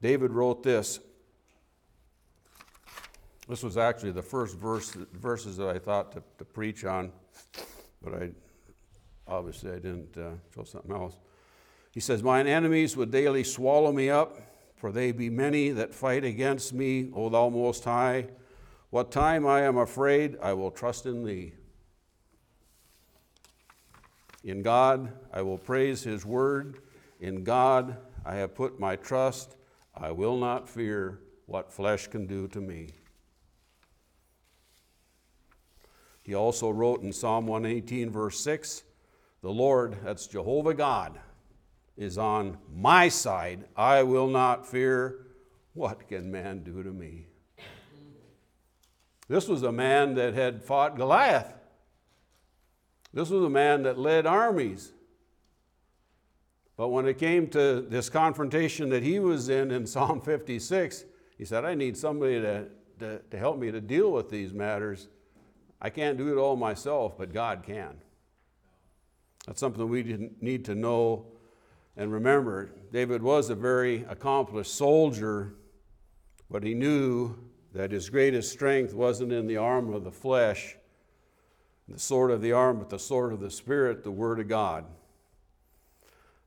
David 0.00 0.32
wrote 0.32 0.62
this. 0.62 1.00
This 3.48 3.62
was 3.62 3.78
actually 3.78 4.10
the 4.10 4.22
first 4.22 4.56
verse, 4.58 4.92
verses 5.12 5.56
that 5.56 5.68
I 5.68 5.78
thought 5.78 6.12
to, 6.12 6.22
to 6.36 6.44
preach 6.44 6.84
on, 6.84 7.10
but 8.02 8.14
I 8.14 8.30
obviously 9.26 9.70
I 9.70 9.76
didn't 9.76 10.16
uh, 10.18 10.32
show 10.54 10.64
something 10.64 10.92
else. 10.92 11.14
He 11.92 12.00
says, 12.00 12.22
Mine 12.22 12.46
enemies 12.46 12.94
would 12.96 13.10
daily 13.10 13.44
swallow 13.44 13.90
me 13.90 14.10
up, 14.10 14.38
for 14.76 14.92
they 14.92 15.12
be 15.12 15.30
many 15.30 15.70
that 15.70 15.94
fight 15.94 16.24
against 16.24 16.74
me, 16.74 17.10
O 17.14 17.30
thou 17.30 17.48
most 17.48 17.84
high. 17.84 18.26
What 18.90 19.10
time 19.10 19.46
I 19.46 19.62
am 19.62 19.78
afraid, 19.78 20.36
I 20.42 20.52
will 20.52 20.70
trust 20.70 21.06
in 21.06 21.24
thee. 21.24 21.54
In 24.44 24.62
God 24.62 25.12
I 25.32 25.40
will 25.40 25.58
praise 25.58 26.02
his 26.02 26.24
word. 26.24 26.80
In 27.18 27.44
God 27.44 27.96
I 28.26 28.36
have 28.36 28.54
put 28.54 28.78
my 28.78 28.96
trust. 28.96 29.56
I 29.94 30.10
will 30.10 30.36
not 30.36 30.68
fear 30.68 31.20
what 31.46 31.72
flesh 31.72 32.06
can 32.06 32.26
do 32.26 32.46
to 32.48 32.60
me. 32.60 32.90
He 36.28 36.34
also 36.34 36.68
wrote 36.68 37.00
in 37.00 37.10
Psalm 37.10 37.46
118, 37.46 38.10
verse 38.10 38.38
6 38.40 38.82
The 39.40 39.48
Lord, 39.48 39.96
that's 40.04 40.26
Jehovah 40.26 40.74
God, 40.74 41.18
is 41.96 42.18
on 42.18 42.58
my 42.70 43.08
side. 43.08 43.64
I 43.74 44.02
will 44.02 44.26
not 44.26 44.66
fear. 44.66 45.20
What 45.72 46.06
can 46.06 46.30
man 46.30 46.64
do 46.64 46.82
to 46.82 46.90
me? 46.90 47.28
This 49.28 49.48
was 49.48 49.62
a 49.62 49.72
man 49.72 50.16
that 50.16 50.34
had 50.34 50.62
fought 50.62 50.98
Goliath. 50.98 51.50
This 53.14 53.30
was 53.30 53.42
a 53.42 53.48
man 53.48 53.84
that 53.84 53.98
led 53.98 54.26
armies. 54.26 54.92
But 56.76 56.88
when 56.88 57.06
it 57.06 57.16
came 57.16 57.46
to 57.48 57.80
this 57.80 58.10
confrontation 58.10 58.90
that 58.90 59.02
he 59.02 59.18
was 59.18 59.48
in 59.48 59.70
in 59.70 59.86
Psalm 59.86 60.20
56, 60.20 61.04
he 61.38 61.46
said, 61.46 61.64
I 61.64 61.74
need 61.74 61.96
somebody 61.96 62.38
to, 62.42 62.66
to, 62.98 63.18
to 63.30 63.38
help 63.38 63.58
me 63.58 63.70
to 63.70 63.80
deal 63.80 64.12
with 64.12 64.28
these 64.28 64.52
matters. 64.52 65.08
I 65.80 65.90
can't 65.90 66.18
do 66.18 66.32
it 66.32 66.40
all 66.40 66.56
myself, 66.56 67.16
but 67.16 67.32
God 67.32 67.62
can. 67.64 67.96
That's 69.46 69.60
something 69.60 69.88
we 69.88 70.30
need 70.40 70.64
to 70.66 70.74
know 70.74 71.26
and 71.96 72.12
remember. 72.12 72.70
David 72.92 73.22
was 73.22 73.50
a 73.50 73.54
very 73.54 74.04
accomplished 74.08 74.74
soldier, 74.74 75.54
but 76.50 76.62
he 76.62 76.74
knew 76.74 77.36
that 77.74 77.90
his 77.90 78.08
greatest 78.08 78.52
strength 78.52 78.94
wasn't 78.94 79.32
in 79.32 79.46
the 79.46 79.56
arm 79.56 79.92
of 79.92 80.04
the 80.04 80.10
flesh, 80.10 80.76
the 81.88 81.98
sword 81.98 82.30
of 82.30 82.40
the 82.40 82.52
arm, 82.52 82.78
but 82.78 82.90
the 82.90 82.98
sword 82.98 83.32
of 83.32 83.40
the 83.40 83.50
Spirit, 83.50 84.04
the 84.04 84.10
Word 84.10 84.40
of 84.40 84.48
God. 84.48 84.84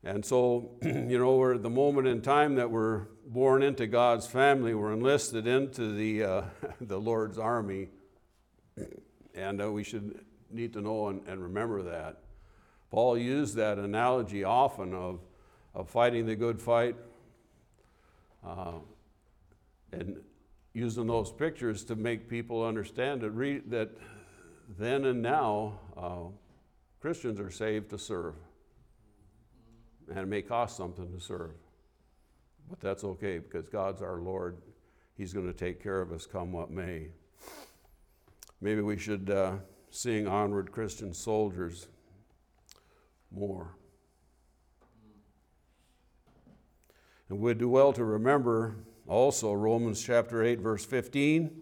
And 0.03 0.25
so, 0.25 0.71
you 0.81 1.17
know, 1.17 1.35
we're 1.35 1.55
at 1.55 1.63
the 1.63 1.69
moment 1.69 2.07
in 2.07 2.21
time 2.21 2.55
that 2.55 2.69
we're 2.69 3.05
born 3.25 3.61
into 3.63 3.87
God's 3.87 4.27
family, 4.27 4.73
we're 4.73 4.93
enlisted 4.93 5.47
into 5.47 5.93
the, 5.93 6.23
uh, 6.23 6.41
the 6.81 6.99
Lord's 6.99 7.37
army, 7.37 7.89
and 9.35 9.61
uh, 9.61 9.71
we 9.71 9.83
should 9.83 10.23
need 10.49 10.73
to 10.73 10.81
know 10.81 11.07
and, 11.07 11.21
and, 11.27 11.41
remember 11.41 11.81
that. 11.83 12.19
Paul 12.89 13.17
used 13.17 13.55
that 13.55 13.77
analogy 13.77 14.43
often 14.43 14.93
of, 14.93 15.21
of 15.73 15.89
fighting 15.89 16.25
the 16.25 16.35
good 16.35 16.61
fight 16.61 16.95
uh, 18.45 18.79
and 19.93 20.17
using 20.73 21.07
those 21.07 21.31
pictures 21.31 21.83
to 21.85 21.95
make 21.95 22.29
people 22.29 22.65
understand 22.65 23.21
that, 23.21 23.31
re- 23.31 23.61
that 23.67 23.89
then 24.77 25.05
and 25.05 25.21
now 25.21 25.79
uh, 25.97 26.23
Christians 26.99 27.39
are 27.39 27.51
saved 27.51 27.89
to 27.91 27.97
serve 27.97 28.35
and 30.09 30.19
it 30.19 30.27
may 30.27 30.41
cost 30.41 30.77
something 30.77 31.11
to 31.11 31.19
serve. 31.19 31.51
But 32.69 32.79
that's 32.79 33.03
okay 33.03 33.39
because 33.39 33.67
God's 33.69 34.01
our 34.01 34.17
Lord. 34.17 34.57
He's 35.15 35.33
going 35.33 35.47
to 35.47 35.53
take 35.53 35.81
care 35.81 36.01
of 36.01 36.11
us 36.11 36.25
come 36.25 36.51
what 36.51 36.71
may. 36.71 37.07
Maybe 38.61 38.81
we 38.81 38.97
should 38.97 39.29
uh, 39.29 39.53
sing 39.89 40.27
Onward 40.27 40.71
Christian 40.71 41.13
Soldiers 41.13 41.87
more. 43.31 43.75
And 47.29 47.39
we'd 47.39 47.57
do 47.57 47.69
well 47.69 47.91
to 47.93 48.05
remember 48.05 48.75
also 49.07 49.51
Romans 49.51 50.03
chapter 50.03 50.43
8, 50.43 50.59
verse 50.59 50.85
15. 50.85 51.61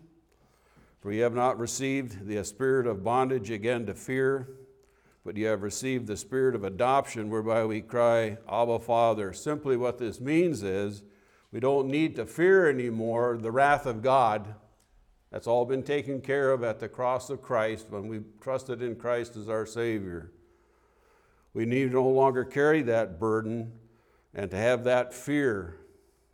For 1.01 1.12
you 1.12 1.23
have 1.23 1.33
not 1.33 1.57
received 1.57 2.27
the 2.27 2.43
spirit 2.43 2.85
of 2.85 3.03
bondage 3.03 3.49
again 3.49 3.85
to 3.85 3.93
fear 3.93 4.49
but 5.29 5.38
you 5.38 5.45
have 5.47 5.62
received 5.62 6.07
the 6.07 6.17
spirit 6.17 6.55
of 6.55 6.63
adoption 6.63 7.29
whereby 7.29 7.65
we 7.65 7.81
cry, 7.81 8.38
Abba, 8.51 8.79
Father. 8.79 9.33
Simply 9.33 9.75
what 9.77 9.97
this 9.97 10.19
means 10.19 10.63
is 10.63 11.03
we 11.51 11.59
don't 11.59 11.88
need 11.88 12.15
to 12.15 12.25
fear 12.25 12.69
anymore 12.69 13.38
the 13.38 13.51
wrath 13.51 13.85
of 13.85 14.01
God. 14.01 14.55
That's 15.31 15.47
all 15.47 15.65
been 15.65 15.83
taken 15.83 16.21
care 16.21 16.51
of 16.51 16.63
at 16.63 16.79
the 16.79 16.89
cross 16.89 17.29
of 17.29 17.41
Christ 17.41 17.87
when 17.89 18.07
we 18.07 18.21
trusted 18.41 18.81
in 18.81 18.95
Christ 18.95 19.35
as 19.35 19.47
our 19.47 19.65
Savior. 19.65 20.31
We 21.53 21.65
need 21.65 21.91
no 21.91 22.07
longer 22.07 22.43
carry 22.43 22.81
that 22.83 23.19
burden 23.19 23.73
and 24.33 24.49
to 24.51 24.57
have 24.57 24.83
that 24.85 25.13
fear. 25.13 25.77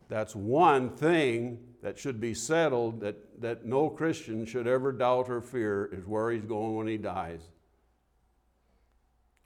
That's 0.08 0.36
one 0.36 0.89
thing 0.91 1.60
that 1.81 1.97
should 1.97 2.19
be 2.19 2.34
settled 2.34 3.01
that, 3.01 3.41
that 3.41 3.65
no 3.65 3.89
Christian 3.89 4.45
should 4.45 4.67
ever 4.67 4.91
doubt 4.91 5.29
or 5.29 5.41
fear 5.41 5.89
is 5.91 6.05
where 6.05 6.31
he's 6.31 6.45
going 6.45 6.75
when 6.75 6.88
he 6.88 6.97
dies. 6.97 7.41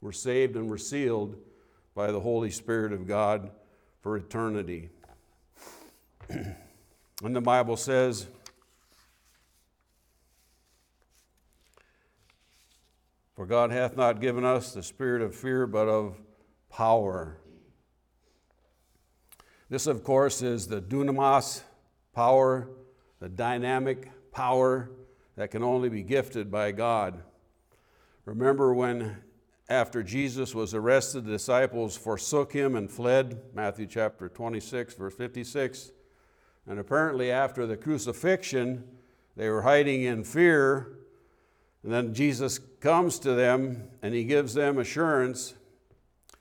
We're 0.02 0.12
saved 0.12 0.56
and 0.56 0.70
we're 0.70 0.78
sealed 0.78 1.36
by 1.96 2.12
the 2.12 2.20
Holy 2.20 2.52
Spirit 2.52 2.94
of 2.94 3.08
God 3.08 3.52
for 4.02 4.16
eternity. 4.16 4.90
and 6.30 7.36
the 7.36 7.42
Bible 7.42 7.76
says, 7.76 8.28
For 13.40 13.46
God 13.46 13.72
hath 13.72 13.96
not 13.96 14.20
given 14.20 14.44
us 14.44 14.74
the 14.74 14.84
spirit 14.84 15.22
of 15.22 15.34
fear, 15.34 15.66
but 15.66 15.88
of 15.88 16.20
power. 16.70 17.38
This, 19.70 19.88
of 19.88 20.04
course, 20.04 20.42
is 20.42 20.68
the 20.68 20.82
dunamis 20.82 21.64
power, 22.14 22.68
the 23.22 23.30
dynamic 23.30 24.12
power 24.34 24.92
that 25.38 25.52
can 25.52 25.64
only 25.64 25.88
be 25.88 26.04
gifted 26.04 26.52
by 26.52 26.74
God. 26.74 27.24
Remember 28.26 28.74
when 28.74 29.16
after 29.70 30.04
Jesus 30.04 30.54
was 30.54 30.74
arrested, 30.74 31.24
the 31.24 31.32
disciples 31.32 31.96
forsook 31.96 32.52
him 32.52 32.76
and 32.76 32.92
fled, 32.92 33.40
Matthew 33.54 33.88
chapter 33.88 34.28
26, 34.28 34.96
verse 34.96 35.16
56. 35.16 35.92
And 36.68 36.78
apparently, 36.78 37.32
after 37.32 37.66
the 37.66 37.78
crucifixion, 37.78 38.84
they 39.38 39.48
were 39.48 39.62
hiding 39.62 40.04
in 40.04 40.26
fear. 40.26 40.99
And 41.84 41.94
then 41.94 42.14
Jesus 42.14 42.60
comes 42.80 43.20
to 43.20 43.34
them 43.34 43.90
and 44.02 44.14
he 44.14 44.24
gives 44.24 44.54
them 44.54 44.78
assurance. 44.78 45.54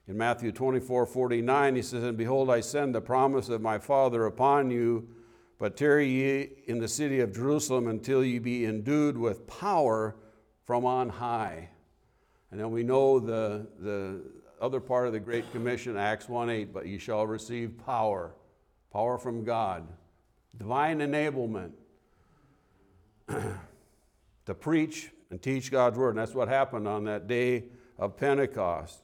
In 0.07 0.17
Matthew 0.17 0.53
24 0.53 1.07
49, 1.07 1.77
he 1.77 1.83
says, 1.83 2.03
And 2.03 2.17
behold, 2.17 2.51
I 2.51 2.61
send 2.61 2.95
the 2.95 3.01
promise 3.01 3.49
of 3.49 3.61
my 3.61 3.79
Father 3.79 4.25
upon 4.27 4.71
you, 4.71 5.09
but 5.59 5.77
tarry 5.77 6.09
ye 6.09 6.51
in 6.67 6.79
the 6.79 6.89
city 6.89 7.21
of 7.21 7.35
Jerusalem 7.35 7.89
until 7.89 8.25
ye 8.25 8.39
be 8.39 8.65
endued 8.65 9.19
with 9.19 9.47
power 9.47 10.17
from 10.65 10.85
on 10.85 11.09
high. 11.09 11.69
And 12.51 12.59
then 12.59 12.71
we 12.71 12.83
know 12.83 13.21
the, 13.21 13.67
the 13.79 14.23
other 14.61 14.81
part 14.81 15.07
of 15.07 15.13
the 15.13 15.21
Great 15.21 15.51
Commission, 15.53 15.97
Acts 15.97 16.29
1 16.29 16.51
8, 16.51 16.73
but 16.73 16.87
ye 16.87 16.99
shall 16.99 17.27
receive 17.27 17.79
power, 17.85 18.35
power 18.93 19.19
from 19.19 19.45
God, 19.45 19.87
divine 20.57 21.01
enablement 21.01 21.73
to 23.29 24.55
preach 24.55 25.11
and 25.31 25.41
teach 25.43 25.71
God's 25.71 25.99
word. 25.99 26.11
And 26.11 26.19
that's 26.19 26.35
what 26.35 26.49
happened 26.49 26.89
on 26.89 27.05
that 27.05 27.27
day 27.27 27.65
of 27.99 28.17
Pentecost. 28.17 29.03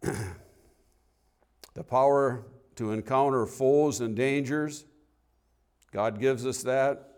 the 0.00 1.84
power 1.86 2.44
to 2.76 2.92
encounter 2.92 3.46
foes 3.46 4.00
and 4.00 4.16
dangers, 4.16 4.84
God 5.92 6.18
gives 6.18 6.46
us 6.46 6.62
that. 6.62 7.10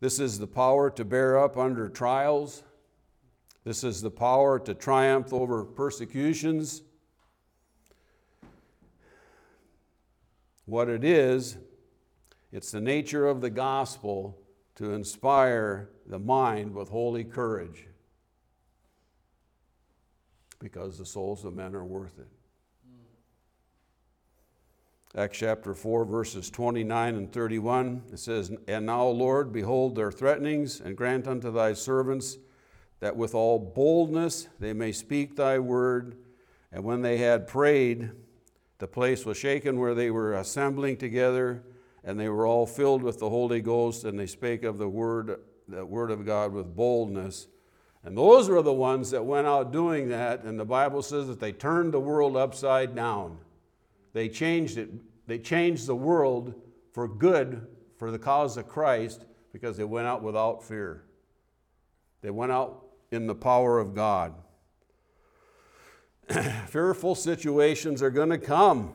This 0.00 0.18
is 0.18 0.38
the 0.38 0.46
power 0.46 0.90
to 0.90 1.04
bear 1.04 1.38
up 1.38 1.56
under 1.56 1.88
trials. 1.88 2.62
This 3.64 3.82
is 3.82 4.02
the 4.02 4.10
power 4.10 4.58
to 4.60 4.74
triumph 4.74 5.32
over 5.32 5.64
persecutions. 5.64 6.82
What 10.66 10.88
it 10.88 11.04
is, 11.04 11.56
it's 12.52 12.72
the 12.72 12.80
nature 12.80 13.26
of 13.26 13.40
the 13.40 13.50
gospel 13.50 14.38
to 14.74 14.92
inspire 14.92 15.88
the 16.08 16.18
mind 16.18 16.74
with 16.74 16.88
holy 16.88 17.24
courage 17.24 17.86
because 20.58 20.98
the 20.98 21.06
souls 21.06 21.44
of 21.44 21.54
men 21.54 21.74
are 21.74 21.84
worth 21.84 22.18
it. 22.18 22.28
Acts 25.16 25.38
chapter 25.38 25.72
4, 25.72 26.04
verses 26.04 26.50
29 26.50 27.14
and 27.14 27.32
31, 27.32 28.02
it 28.12 28.18
says, 28.18 28.52
And 28.68 28.84
now, 28.84 29.06
Lord, 29.06 29.50
behold 29.50 29.94
their 29.94 30.12
threatenings, 30.12 30.80
and 30.80 30.94
grant 30.94 31.26
unto 31.26 31.50
thy 31.50 31.72
servants 31.72 32.36
that 33.00 33.16
with 33.16 33.34
all 33.34 33.58
boldness 33.58 34.48
they 34.60 34.74
may 34.74 34.92
speak 34.92 35.34
thy 35.34 35.58
word. 35.58 36.16
And 36.70 36.84
when 36.84 37.00
they 37.00 37.16
had 37.16 37.46
prayed, 37.46 38.10
the 38.78 38.86
place 38.86 39.24
was 39.24 39.38
shaken 39.38 39.78
where 39.78 39.94
they 39.94 40.10
were 40.10 40.34
assembling 40.34 40.98
together, 40.98 41.62
and 42.04 42.20
they 42.20 42.28
were 42.28 42.46
all 42.46 42.66
filled 42.66 43.02
with 43.02 43.18
the 43.18 43.30
Holy 43.30 43.62
Ghost, 43.62 44.04
and 44.04 44.18
they 44.18 44.26
spake 44.26 44.64
of 44.64 44.76
the 44.76 44.88
word, 44.88 45.40
the 45.68 45.84
word 45.84 46.10
of 46.10 46.24
God 46.24 46.52
with 46.52 46.74
boldness. 46.74 47.48
And 48.04 48.16
those 48.16 48.48
were 48.48 48.62
the 48.62 48.72
ones 48.72 49.10
that 49.10 49.24
went 49.24 49.46
out 49.46 49.72
doing 49.72 50.08
that, 50.10 50.44
and 50.44 50.60
the 50.60 50.64
Bible 50.64 51.02
says 51.02 51.26
that 51.26 51.40
they 51.40 51.52
turned 51.52 51.92
the 51.92 52.00
world 52.00 52.36
upside 52.36 52.94
down. 52.94 53.38
They 54.12 54.28
changed 54.28 54.78
it, 54.78 54.90
they 55.26 55.38
changed 55.38 55.86
the 55.86 55.96
world 55.96 56.54
for 56.92 57.08
good 57.08 57.66
for 57.98 58.10
the 58.10 58.18
cause 58.18 58.56
of 58.56 58.68
Christ 58.68 59.24
because 59.52 59.76
they 59.76 59.84
went 59.84 60.06
out 60.06 60.22
without 60.22 60.62
fear. 60.62 61.02
They 62.22 62.30
went 62.30 62.52
out 62.52 62.86
in 63.10 63.26
the 63.26 63.34
power 63.34 63.78
of 63.78 63.94
God. 63.94 64.34
Fearful 66.68 67.14
situations 67.14 68.02
are 68.02 68.10
going 68.10 68.30
to 68.30 68.38
come. 68.38 68.92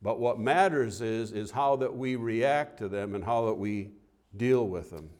But 0.00 0.18
what 0.18 0.38
matters 0.38 1.00
is, 1.00 1.30
is 1.32 1.52
how 1.52 1.76
that 1.76 1.96
we 1.96 2.16
react 2.16 2.78
to 2.78 2.88
them 2.88 3.14
and 3.14 3.24
how 3.24 3.46
that 3.46 3.54
we 3.54 3.90
deal 4.36 4.66
with 4.66 4.90
them. 4.90 5.10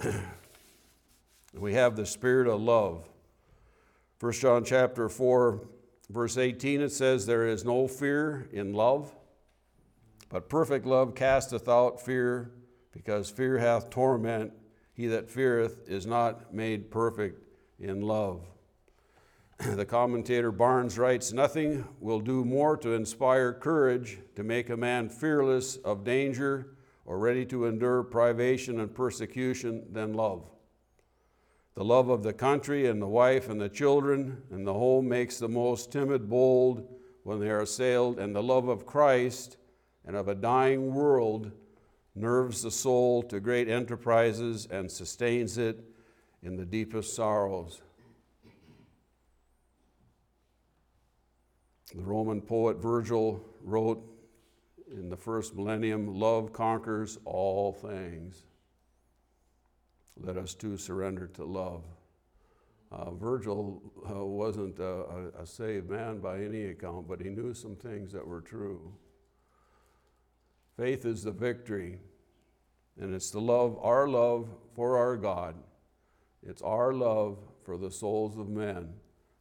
we 1.54 1.74
have 1.74 1.96
the 1.96 2.06
spirit 2.06 2.46
of 2.46 2.60
love. 2.60 3.08
1 4.20 4.32
John 4.32 4.64
chapter 4.64 5.08
4 5.08 5.66
verse 6.10 6.36
18 6.36 6.80
it 6.80 6.90
says 6.90 7.24
there 7.24 7.46
is 7.46 7.64
no 7.64 7.86
fear 7.86 8.48
in 8.52 8.74
love 8.74 9.14
but 10.28 10.48
perfect 10.48 10.84
love 10.84 11.14
casteth 11.14 11.68
out 11.68 12.00
fear 12.00 12.50
because 12.92 13.30
fear 13.30 13.58
hath 13.58 13.90
torment 13.90 14.52
he 14.94 15.06
that 15.06 15.30
feareth 15.30 15.88
is 15.88 16.06
not 16.06 16.52
made 16.52 16.90
perfect 16.90 17.42
in 17.78 18.02
love. 18.02 18.42
the 19.58 19.84
commentator 19.86 20.52
Barnes 20.52 20.98
writes 20.98 21.32
Nothing 21.32 21.86
will 22.00 22.20
do 22.20 22.44
more 22.44 22.76
to 22.76 22.92
inspire 22.92 23.52
courage, 23.52 24.18
to 24.36 24.42
make 24.44 24.68
a 24.68 24.76
man 24.76 25.08
fearless 25.08 25.76
of 25.76 26.04
danger 26.04 26.74
or 27.10 27.18
ready 27.18 27.44
to 27.44 27.66
endure 27.66 28.04
privation 28.04 28.78
and 28.78 28.94
persecution 28.94 29.84
than 29.90 30.14
love. 30.14 30.48
The 31.74 31.84
love 31.84 32.08
of 32.08 32.22
the 32.22 32.32
country 32.32 32.86
and 32.86 33.02
the 33.02 33.08
wife 33.08 33.48
and 33.48 33.60
the 33.60 33.68
children 33.68 34.44
and 34.52 34.64
the 34.64 34.74
home 34.74 35.08
makes 35.08 35.36
the 35.36 35.48
most 35.48 35.90
timid 35.90 36.30
bold 36.30 36.86
when 37.24 37.40
they 37.40 37.50
are 37.50 37.62
assailed, 37.62 38.20
and 38.20 38.32
the 38.32 38.44
love 38.44 38.68
of 38.68 38.86
Christ 38.86 39.56
and 40.06 40.14
of 40.14 40.28
a 40.28 40.36
dying 40.36 40.94
world 40.94 41.50
nerves 42.14 42.62
the 42.62 42.70
soul 42.70 43.24
to 43.24 43.40
great 43.40 43.68
enterprises 43.68 44.68
and 44.70 44.88
sustains 44.88 45.58
it 45.58 45.82
in 46.44 46.54
the 46.54 46.64
deepest 46.64 47.16
sorrows. 47.16 47.82
The 51.92 52.04
Roman 52.04 52.40
poet 52.40 52.76
Virgil 52.76 53.44
wrote 53.64 54.09
in 54.90 55.08
the 55.08 55.16
first 55.16 55.54
millennium 55.54 56.14
Love 56.14 56.52
conquers 56.52 57.18
all 57.24 57.72
things. 57.72 58.44
Let 60.16 60.36
us 60.36 60.54
too 60.54 60.76
surrender 60.76 61.26
to 61.28 61.44
love. 61.44 61.84
Uh, 62.92 63.12
Virgil 63.12 63.80
uh, 64.10 64.24
wasn't 64.24 64.78
a, 64.80 65.30
a 65.38 65.46
saved 65.46 65.88
man 65.88 66.18
by 66.18 66.42
any 66.42 66.66
account, 66.66 67.06
but 67.06 67.20
he 67.20 67.30
knew 67.30 67.54
some 67.54 67.76
things 67.76 68.12
that 68.12 68.26
were 68.26 68.40
true. 68.40 68.92
Faith 70.76 71.06
is 71.06 71.22
the 71.22 71.30
victory, 71.30 71.98
and 73.00 73.14
it's 73.14 73.30
the 73.30 73.40
love, 73.40 73.78
our 73.80 74.08
love 74.08 74.48
for 74.74 74.98
our 74.98 75.16
God. 75.16 75.54
It's 76.42 76.62
our 76.62 76.92
love 76.92 77.38
for 77.64 77.76
the 77.76 77.90
souls 77.90 78.36
of 78.36 78.48
men 78.48 78.94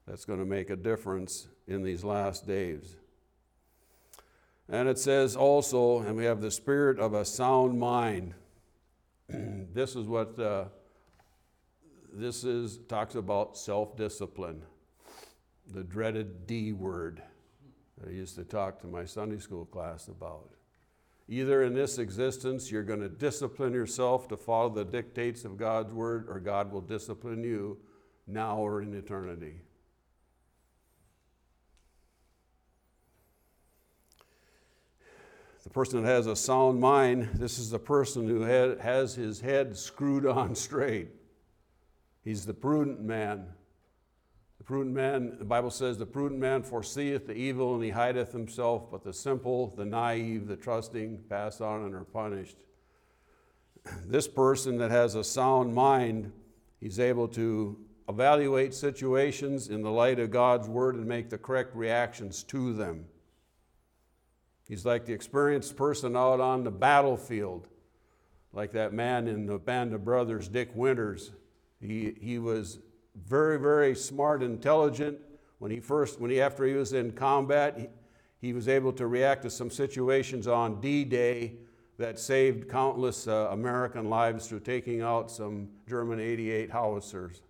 that's 0.06 0.26
going 0.26 0.40
to 0.40 0.46
make 0.46 0.70
a 0.70 0.76
difference 0.76 1.48
in 1.68 1.82
these 1.82 2.04
last 2.04 2.46
days. 2.46 2.98
And 4.72 4.88
it 4.88 5.00
says 5.00 5.36
also, 5.36 6.00
and 6.00 6.16
we 6.16 6.26
have 6.26 6.42
the 6.42 6.52
spirit 6.52 7.00
of 7.00 7.16
a 7.16 7.26
sound 7.26 7.80
mind. 7.80 8.36
this 9.28 9.96
is 9.96 10.06
what 10.06 10.38
uh, 10.40 10.66
this 12.14 12.44
is 12.44 12.78
talks 12.88 13.16
about 13.16 13.58
self-discipline, 13.58 14.62
the 15.74 15.84
dreaded 15.84 16.46
D 16.46 16.72
word 16.72 17.22
that 17.98 18.10
I 18.10 18.12
used 18.12 18.36
to 18.36 18.44
talk 18.44 18.80
to 18.82 18.88
my 18.88 19.06
Sunday 19.06 19.40
school 19.40 19.66
class 19.66 20.08
about. 20.08 20.50
Either 21.28 21.64
in 21.64 21.74
this 21.74 21.98
existence, 21.98 22.72
you're 22.72 22.84
going 22.84 23.02
to 23.02 23.10
discipline 23.10 23.74
yourself 23.74 24.28
to 24.28 24.38
follow 24.38 24.70
the 24.70 24.86
dictates 24.86 25.46
of 25.46 25.58
God's 25.58 25.94
word, 25.94 26.26
or 26.28 26.40
God 26.40 26.72
will 26.72 26.82
discipline 26.82 27.44
you 27.44 27.78
now 28.26 28.58
or 28.58 28.82
in 28.82 28.94
eternity. 28.96 29.62
The 35.70 35.74
person 35.76 36.02
that 36.02 36.10
has 36.10 36.26
a 36.26 36.36
sound 36.36 36.80
mind, 36.80 37.30
this 37.36 37.60
is 37.60 37.70
the 37.70 37.78
person 37.78 38.28
who 38.28 38.42
has 38.42 39.14
his 39.14 39.40
head 39.40 39.78
screwed 39.78 40.26
on 40.26 40.56
straight. 40.56 41.10
He's 42.24 42.48
the 42.48 42.56
prudent 42.56 43.02
man. 43.02 43.46
The 44.58 44.64
prudent 44.64 44.96
man, 44.96 45.38
the 45.38 45.46
Bible 45.46 45.70
says, 45.70 46.00
the 46.00 46.08
prudent 46.08 46.42
man 46.42 46.64
foreseeth 46.64 47.28
the 47.28 47.36
evil 47.36 47.76
and 47.76 47.84
he 47.84 47.92
hideth 47.92 48.32
himself, 48.32 48.90
but 48.90 49.04
the 49.04 49.14
simple, 49.14 49.68
the 49.68 49.86
naive, 49.86 50.48
the 50.48 50.56
trusting 50.56 51.26
pass 51.30 51.62
on 51.62 51.84
and 51.84 51.94
are 51.94 52.04
punished. 52.04 52.58
This 54.08 54.28
person 54.28 54.80
that 54.80 54.90
has 54.90 55.14
a 55.14 55.24
sound 55.24 55.76
mind, 55.76 56.32
he's 56.80 57.00
able 57.00 57.28
to 57.28 57.78
evaluate 58.10 58.74
situations 58.74 59.68
in 59.68 59.84
the 59.84 59.92
light 59.92 60.18
of 60.18 60.32
God's 60.32 60.68
word 60.68 60.96
and 60.96 61.06
make 61.06 61.30
the 61.30 61.38
correct 61.38 61.76
reactions 61.76 62.42
to 62.46 62.74
them. 62.74 63.06
He's 64.70 64.86
like 64.86 65.06
the 65.06 65.14
experienced 65.14 65.76
person 65.76 66.16
out 66.16 66.40
on 66.40 66.64
the 66.64 66.72
battlefield, 66.72 67.68
like 68.54 68.72
that 68.74 68.94
man 68.94 69.28
in 69.28 69.48
the 69.48 69.58
Band 69.58 69.94
of 69.94 70.06
Brothers, 70.06 70.48
Dick 70.48 70.70
Winters. 70.76 71.32
He, 71.82 72.14
he 72.22 72.38
was 72.38 72.80
very, 73.16 73.60
very 73.60 73.96
smart, 73.96 74.44
intelligent. 74.44 75.18
When 75.58 75.72
he 75.72 75.80
first, 75.80 76.22
when 76.22 76.30
he, 76.30 76.40
after 76.40 76.66
he 76.66 76.74
was 76.74 76.94
in 76.94 77.12
combat, 77.14 77.80
he, 77.80 77.88
he 78.40 78.54
was 78.54 78.68
able 78.68 78.94
to 78.94 79.08
react 79.08 79.42
to 79.42 79.50
some 79.50 79.72
situations 79.72 80.48
on 80.48 80.80
D 80.80 81.04
Day 81.04 81.56
that 81.98 82.20
saved 82.20 82.70
countless 82.70 83.28
uh, 83.28 83.50
American 83.52 84.08
lives 84.10 84.48
through 84.48 84.62
taking 84.62 85.02
out 85.02 85.32
some 85.32 85.68
German 85.88 86.20
88 86.20 86.70
howitzers. 86.70 87.42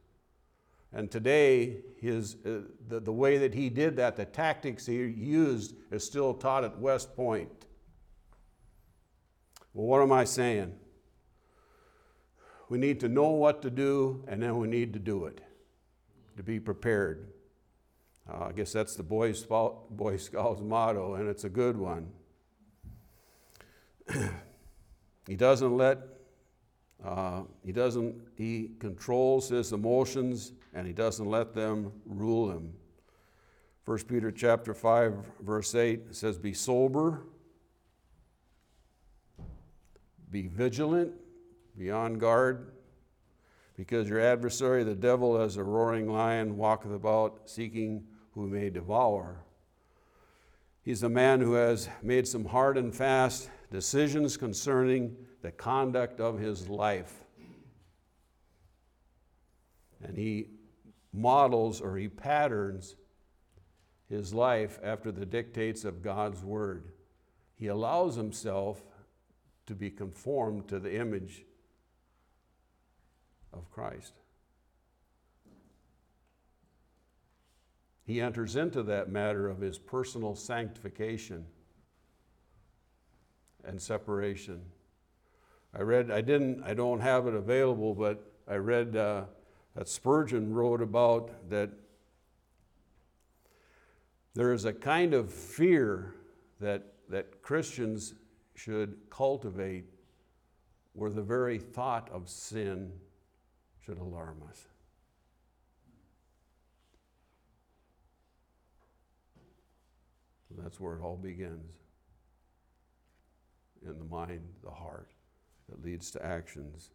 And 0.91 1.11
today, 1.11 1.81
his, 2.01 2.37
uh, 2.45 2.61
the, 2.87 2.99
the 2.99 3.13
way 3.13 3.37
that 3.37 3.53
he 3.53 3.69
did 3.69 3.95
that, 3.97 4.15
the 4.15 4.25
tactics 4.25 4.85
he 4.87 4.95
used, 4.95 5.75
is 5.91 6.03
still 6.03 6.33
taught 6.33 6.63
at 6.63 6.79
West 6.79 7.15
Point. 7.15 7.67
Well, 9.73 9.85
what 9.85 10.01
am 10.01 10.11
I 10.11 10.23
saying? 10.23 10.73
We 12.69 12.79
need 12.79 12.99
to 13.01 13.07
know 13.07 13.29
what 13.29 13.61
to 13.61 13.69
do, 13.69 14.23
and 14.27 14.41
then 14.41 14.57
we 14.57 14.67
need 14.67 14.93
to 14.93 14.99
do 14.99 15.25
it 15.25 15.41
to 16.37 16.43
be 16.43 16.59
prepared. 16.59 17.27
Uh, 18.27 18.45
I 18.45 18.51
guess 18.51 18.71
that's 18.71 18.95
the 18.95 19.03
Boy, 19.03 19.33
Boy 19.91 20.17
Scouts 20.17 20.61
motto, 20.61 21.15
and 21.15 21.27
it's 21.27 21.43
a 21.43 21.49
good 21.49 21.77
one. 21.77 22.11
he 25.27 25.35
doesn't 25.35 25.77
let, 25.77 25.99
uh, 27.03 27.43
he 27.63 27.71
doesn't, 27.71 28.15
he 28.35 28.71
controls 28.79 29.49
his 29.49 29.71
emotions 29.71 30.53
and 30.73 30.85
he 30.85 30.93
doesn't 30.93 31.25
let 31.25 31.53
them 31.53 31.91
rule 32.05 32.51
him. 32.51 32.73
1 33.85 33.97
Peter 34.07 34.31
chapter 34.31 34.73
5, 34.73 35.13
verse 35.41 35.73
8 35.73 36.15
says, 36.15 36.37
Be 36.37 36.53
sober, 36.53 37.21
be 40.29 40.47
vigilant, 40.47 41.11
be 41.77 41.89
on 41.89 42.19
guard 42.19 42.71
because 43.79 44.09
your 44.09 44.19
adversary, 44.19 44.83
the 44.83 44.93
devil, 44.93 45.39
as 45.39 45.55
a 45.55 45.63
roaring 45.63 46.11
lion, 46.11 46.57
walketh 46.57 46.91
about 46.91 47.43
seeking 47.45 48.03
who 48.31 48.45
may 48.45 48.69
devour. 48.69 49.41
He's 50.83 51.01
a 51.03 51.07
man 51.07 51.39
who 51.39 51.53
has 51.53 51.87
made 52.03 52.27
some 52.27 52.43
hard 52.43 52.77
and 52.77 52.93
fast 52.93 53.49
decisions 53.71 54.35
concerning 54.35 55.15
the 55.41 55.51
conduct 55.53 56.19
of 56.19 56.39
his 56.39 56.67
life. 56.67 57.23
And 60.03 60.17
he 60.17 60.47
models 61.13 61.81
or 61.81 61.97
he 61.97 62.07
patterns 62.07 62.95
his 64.09 64.33
life 64.33 64.79
after 64.83 65.11
the 65.11 65.25
dictates 65.25 65.85
of 65.85 66.01
God's 66.01 66.43
word. 66.43 66.91
He 67.55 67.67
allows 67.67 68.15
himself 68.15 68.81
to 69.67 69.75
be 69.75 69.89
conformed 69.91 70.67
to 70.69 70.79
the 70.79 70.95
image 70.95 71.43
of 73.53 73.69
Christ. 73.69 74.13
He 78.05 78.19
enters 78.21 78.55
into 78.55 78.81
that 78.83 79.11
matter 79.11 79.47
of 79.47 79.59
his 79.59 79.77
personal 79.77 80.33
sanctification 80.33 81.45
and 83.63 83.79
separation. 83.79 84.61
I 85.77 85.81
read, 85.81 86.09
I 86.09 86.21
didn't, 86.21 86.63
I 86.63 86.73
don't 86.73 87.01
have 87.01 87.27
it 87.27 87.35
available, 87.35 87.93
but 87.93 88.31
I 88.47 88.55
read 88.55 88.95
uh, 88.95 89.25
that 89.79 89.87
Spurgeon 89.87 90.53
wrote 90.53 90.81
about 90.81 91.49
that 91.49 91.69
there 94.33 94.51
is 94.51 94.65
a 94.65 94.73
kind 94.73 95.13
of 95.13 95.31
fear 95.31 96.15
that, 96.59 96.83
that 97.07 97.41
Christians 97.41 98.13
should 98.55 98.97
cultivate 99.09 99.85
where 100.91 101.09
the 101.09 101.21
very 101.21 101.57
thought 101.57 102.09
of 102.11 102.27
sin 102.27 102.91
should 103.79 103.99
alarm 103.99 104.43
us. 104.49 104.65
That's 110.57 110.77
where 110.77 110.97
it 110.97 111.01
all 111.01 111.15
begins 111.15 111.71
in 113.87 113.97
the 113.97 114.03
mind, 114.03 114.41
the 114.61 114.71
heart, 114.71 115.13
that 115.69 115.81
leads 115.81 116.11
to 116.11 116.25
actions 116.25 116.91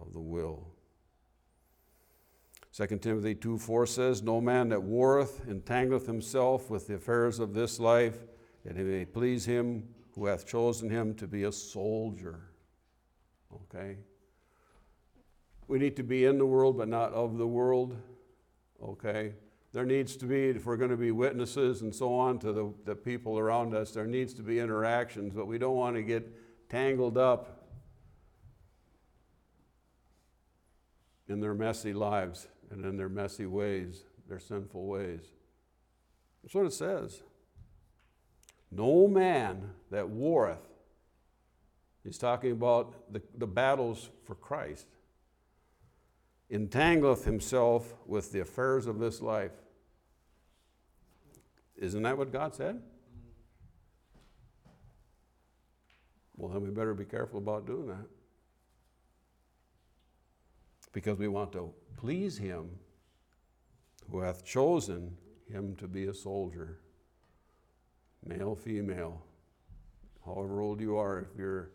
of 0.00 0.14
the 0.14 0.20
will. 0.20 0.68
2 2.72 2.86
Timothy 2.98 3.34
2 3.34 3.58
4 3.58 3.86
says, 3.86 4.22
No 4.22 4.40
man 4.40 4.68
that 4.68 4.82
warreth 4.82 5.46
entangleth 5.46 6.06
himself 6.06 6.70
with 6.70 6.86
the 6.86 6.94
affairs 6.94 7.38
of 7.38 7.54
this 7.54 7.80
life, 7.80 8.18
that 8.64 8.76
he 8.76 8.82
may 8.82 9.04
please 9.04 9.44
him 9.44 9.88
who 10.14 10.26
hath 10.26 10.46
chosen 10.46 10.90
him 10.90 11.14
to 11.14 11.26
be 11.26 11.44
a 11.44 11.52
soldier. 11.52 12.40
Okay? 13.52 13.98
we 15.68 15.78
need 15.78 15.96
to 15.96 16.02
be 16.02 16.24
in 16.24 16.38
the 16.38 16.46
world 16.46 16.76
but 16.76 16.88
not 16.88 17.12
of 17.12 17.38
the 17.38 17.46
world. 17.46 17.96
Okay? 18.82 19.34
There 19.72 19.84
needs 19.84 20.16
to 20.16 20.24
be, 20.24 20.48
if 20.48 20.64
we're 20.64 20.78
going 20.78 20.90
to 20.90 20.96
be 20.96 21.10
witnesses 21.10 21.82
and 21.82 21.94
so 21.94 22.14
on 22.14 22.38
to 22.40 22.52
the, 22.52 22.72
the 22.86 22.94
people 22.94 23.38
around 23.38 23.74
us, 23.74 23.92
there 23.92 24.06
needs 24.06 24.32
to 24.34 24.42
be 24.42 24.58
interactions, 24.58 25.34
but 25.34 25.46
we 25.46 25.58
don't 25.58 25.76
want 25.76 25.94
to 25.96 26.02
get 26.02 26.70
tangled 26.70 27.18
up 27.18 27.66
in 31.28 31.40
their 31.40 31.52
messy 31.52 31.92
lives 31.92 32.48
and 32.70 32.84
in 32.84 32.96
their 32.96 33.08
messy 33.08 33.46
ways, 33.46 34.04
their 34.28 34.38
sinful 34.38 34.86
ways. 34.86 35.32
That's 36.42 36.54
what 36.54 36.66
it 36.66 36.72
says. 36.72 37.22
No 38.70 39.08
man 39.08 39.70
that 39.90 40.08
warreth, 40.08 40.68
he's 42.04 42.18
talking 42.18 42.52
about 42.52 43.12
the, 43.12 43.22
the 43.36 43.46
battles 43.46 44.10
for 44.24 44.34
Christ, 44.34 44.86
entangleth 46.50 47.24
himself 47.24 47.94
with 48.06 48.32
the 48.32 48.40
affairs 48.40 48.86
of 48.86 48.98
this 48.98 49.20
life. 49.20 49.52
Isn't 51.76 52.02
that 52.02 52.18
what 52.18 52.32
God 52.32 52.54
said? 52.54 52.80
Well, 56.36 56.50
then 56.50 56.62
we 56.62 56.70
better 56.70 56.94
be 56.94 57.04
careful 57.04 57.38
about 57.38 57.66
doing 57.66 57.88
that. 57.88 58.06
Because 60.92 61.18
we 61.18 61.28
want 61.28 61.52
to 61.52 61.72
please 61.98 62.38
Him 62.38 62.70
who 64.10 64.20
hath 64.20 64.44
chosen 64.44 65.16
him 65.50 65.74
to 65.76 65.88
be 65.88 66.06
a 66.06 66.14
soldier, 66.14 66.78
male, 68.24 68.54
female, 68.54 69.22
however 70.24 70.60
old 70.60 70.80
you 70.80 70.96
are, 70.96 71.20
if 71.20 71.38
you're, 71.38 71.70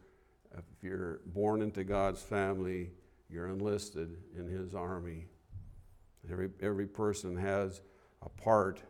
if 0.56 0.64
you're 0.82 1.22
born 1.26 1.62
into 1.62 1.84
God's 1.84 2.22
family, 2.22 2.92
you're 3.30 3.48
enlisted 3.48 4.16
in 4.38 4.48
His 4.48 4.76
army. 4.76 5.26
Every, 6.32 6.50
every 6.62 6.86
person 6.86 7.36
has 7.36 7.82
a 8.22 8.30
part 8.30 8.82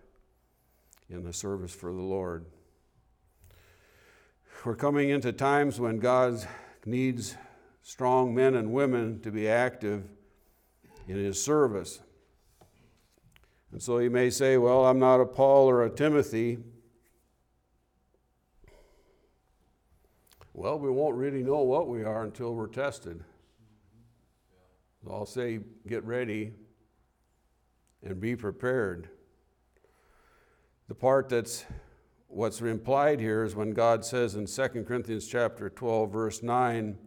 in 1.10 1.24
the 1.24 1.34
service 1.34 1.74
for 1.74 1.94
the 1.94 2.02
Lord. 2.02 2.46
We're 4.66 4.76
coming 4.76 5.10
into 5.10 5.32
times 5.32 5.80
when 5.80 6.00
God 6.00 6.46
needs 6.86 7.36
strong 7.82 8.36
men 8.36 8.56
and 8.56 8.72
women 8.72 9.20
to 9.22 9.32
be 9.32 9.48
active 9.48 10.04
in 11.08 11.18
His 11.18 11.44
service. 11.44 12.02
And 13.72 13.82
so 13.82 13.98
you 13.98 14.10
may 14.10 14.30
say, 14.30 14.58
well, 14.58 14.86
I'm 14.86 15.00
not 15.00 15.20
a 15.20 15.26
Paul 15.26 15.70
or 15.70 15.84
a 15.84 15.90
Timothy. 15.90 16.60
Well, 20.54 20.78
we 20.78 20.92
won't 20.92 21.16
really 21.16 21.42
know 21.42 21.64
what 21.64 21.88
we 21.88 22.04
are 22.04 22.24
until 22.24 22.54
we're 22.54 22.68
tested. 22.68 23.24
So 25.04 25.12
I'll 25.12 25.26
say, 25.26 25.60
get 25.88 26.04
ready 26.04 26.54
and 28.04 28.20
be 28.20 28.36
prepared. 28.36 29.10
The 30.88 30.96
part 30.96 31.30
that's 31.30 31.66
what's 32.28 32.62
implied 32.62 33.20
here 33.20 33.44
is 33.44 33.56
when 33.56 33.72
God 33.72 34.06
says 34.06 34.36
in 34.36 34.46
2 34.46 34.84
Corinthians 34.84 35.28
chapter 35.28 35.70
12 35.70 36.12
verse 36.12 36.44
9 36.44 36.98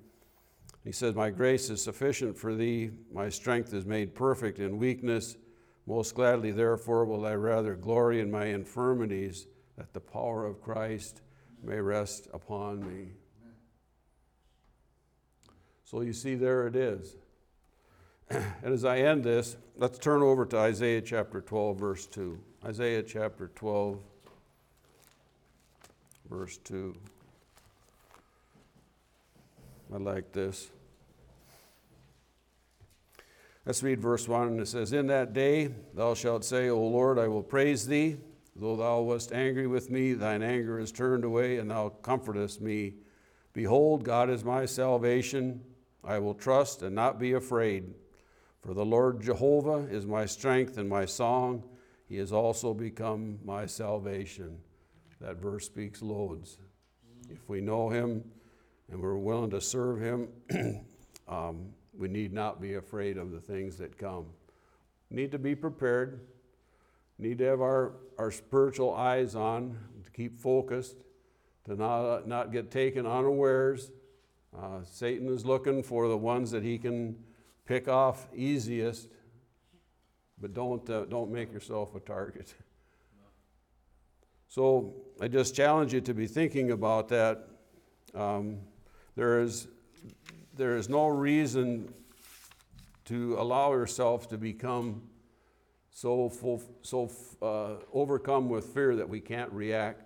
he 0.87 0.93
says 0.93 1.16
my 1.16 1.30
grace 1.30 1.68
is 1.68 1.82
sufficient 1.82 2.39
for 2.39 2.55
thee 2.55 2.91
my 3.12 3.28
strength 3.28 3.74
is 3.74 3.84
made 3.84 4.14
perfect 4.14 4.61
in 4.61 4.78
weakness 4.78 5.37
most 5.84 6.14
gladly 6.14 6.53
therefore 6.53 7.05
will 7.05 7.26
I 7.26 7.34
rather 7.34 7.74
glory 7.74 8.20
in 8.20 8.30
my 8.30 8.47
infirmities 8.47 9.49
that 9.76 9.93
the 9.93 10.01
power 10.01 10.47
of 10.47 10.62
Christ 10.62 11.22
may 11.61 11.80
rest 11.80 12.28
upon 12.32 12.80
me 12.80 13.09
so 15.84 16.03
you 16.03 16.12
see 16.12 16.37
there 16.37 16.68
it 16.68 16.76
is 16.76 17.16
and 18.30 18.72
as 18.72 18.84
I 18.84 18.99
end 18.99 19.22
this, 19.22 19.57
let's 19.76 19.99
turn 19.99 20.20
over 20.20 20.45
to 20.47 20.59
Isaiah 20.59 21.01
chapter 21.01 21.41
12, 21.41 21.78
verse 21.78 22.07
2. 22.07 22.37
Isaiah 22.64 23.05
chapter 23.05 23.53
12, 23.55 24.01
verse 26.28 26.59
2. 26.59 26.97
I 29.95 29.99
like 29.99 30.32
this. 30.32 30.70
Let's 33.67 33.83
read 33.83 34.01
verse 34.01 34.29
1, 34.29 34.47
and 34.47 34.61
it 34.61 34.69
says, 34.69 34.93
In 34.93 35.09
that 35.09 35.33
day 35.33 35.71
thou 35.93 36.14
shalt 36.14 36.45
say, 36.45 36.69
O 36.69 36.81
Lord, 36.81 37.19
I 37.19 37.27
will 37.27 37.43
praise 37.43 37.85
thee. 37.85 38.17
Though 38.55 38.77
thou 38.77 39.01
wast 39.01 39.33
angry 39.33 39.67
with 39.67 39.91
me, 39.91 40.12
thine 40.12 40.41
anger 40.41 40.79
is 40.79 40.93
turned 40.93 41.25
away, 41.25 41.59
and 41.59 41.69
thou 41.69 41.89
comfortest 41.89 42.61
me. 42.61 42.95
Behold, 43.55 44.05
God 44.05 44.31
is 44.31 44.45
my 44.45 44.67
salvation. 44.67 45.62
I 46.05 46.21
will 46.21 46.33
trust 46.33 46.83
and 46.83 46.95
not 46.95 47.19
be 47.19 47.33
afraid. 47.33 47.93
For 48.62 48.73
the 48.73 48.85
Lord 48.85 49.21
Jehovah 49.21 49.89
is 49.91 50.07
my 50.07 50.27
strength 50.27 50.79
and 50.79 50.89
my 50.89 51.05
song. 51.05 51.64
He 52.09 52.19
has 52.19 52.33
also 52.33 52.73
become 52.73 53.41
my 53.45 53.67
salvation. 53.67 54.59
That 55.21 55.39
verse 55.39 55.67
speaks 55.67 56.03
loads. 56.03 56.59
If 57.29 57.49
we 57.49 57.61
know 57.61 57.91
Him 57.91 58.23
and 58.93 59.01
we're 59.01 59.17
willing 59.17 59.51
to 59.51 59.61
serve 59.61 60.01
Him, 60.01 60.29
um, 61.29 61.71
we 61.99 62.09
need 62.09 62.32
not 62.32 62.61
be 62.61 62.74
afraid 62.74 63.16
of 63.16 63.30
the 63.30 63.40
things 63.40 63.76
that 63.78 63.99
come. 63.99 64.26
Need 65.11 65.32
to 65.32 65.38
be 65.38 65.55
prepared. 65.55 66.20
Need 67.18 67.38
to 67.38 67.44
have 67.44 67.61
our, 67.61 67.92
our 68.18 68.30
spiritual 68.30 68.94
eyes 68.94 69.34
on, 69.34 69.78
to 70.05 70.11
keep 70.11 70.38
focused, 70.38 70.97
to 71.64 71.74
not, 71.74 72.28
not 72.28 72.53
get 72.53 72.70
taken 72.70 73.07
unawares. 73.07 73.90
Uh, 74.57 74.80
Satan 74.84 75.28
is 75.28 75.44
looking 75.44 75.82
for 75.82 76.09
the 76.09 76.16
ones 76.16 76.51
that 76.51 76.62
he 76.62 76.78
can 76.78 77.16
pick 77.64 77.88
off 77.88 78.28
easiest, 78.34 79.09
but 80.40 80.55
don't, 80.55 80.88
uh, 80.90 81.05
don't 81.07 81.30
make 81.30 81.53
yourself 81.53 81.94
a 81.94 82.01
target. 82.01 82.55
So 84.49 84.94
I 85.20 85.28
just 85.28 85.55
challenge 85.55 85.92
you 85.92 86.01
to 86.03 86.14
be 86.14 86.26
thinking 86.26 86.70
about 86.70 87.09
that. 87.09 87.49
Um, 88.14 88.59
there, 89.16 89.40
is, 89.40 89.68
there 90.57 90.77
is 90.77 90.89
no 90.89 91.07
reason 91.09 91.93
to 93.07 93.37
allow 93.39 93.73
yourself 93.73 94.29
to 94.31 94.39
become 94.39 95.03
so, 95.91 96.29
full, 96.29 96.63
so 96.83 97.11
uh, 97.41 97.83
overcome 97.93 98.49
with 98.49 98.67
fear 98.67 98.97
that 98.97 99.09
we 99.09 99.21
can't 99.21 99.53
react 99.53 100.03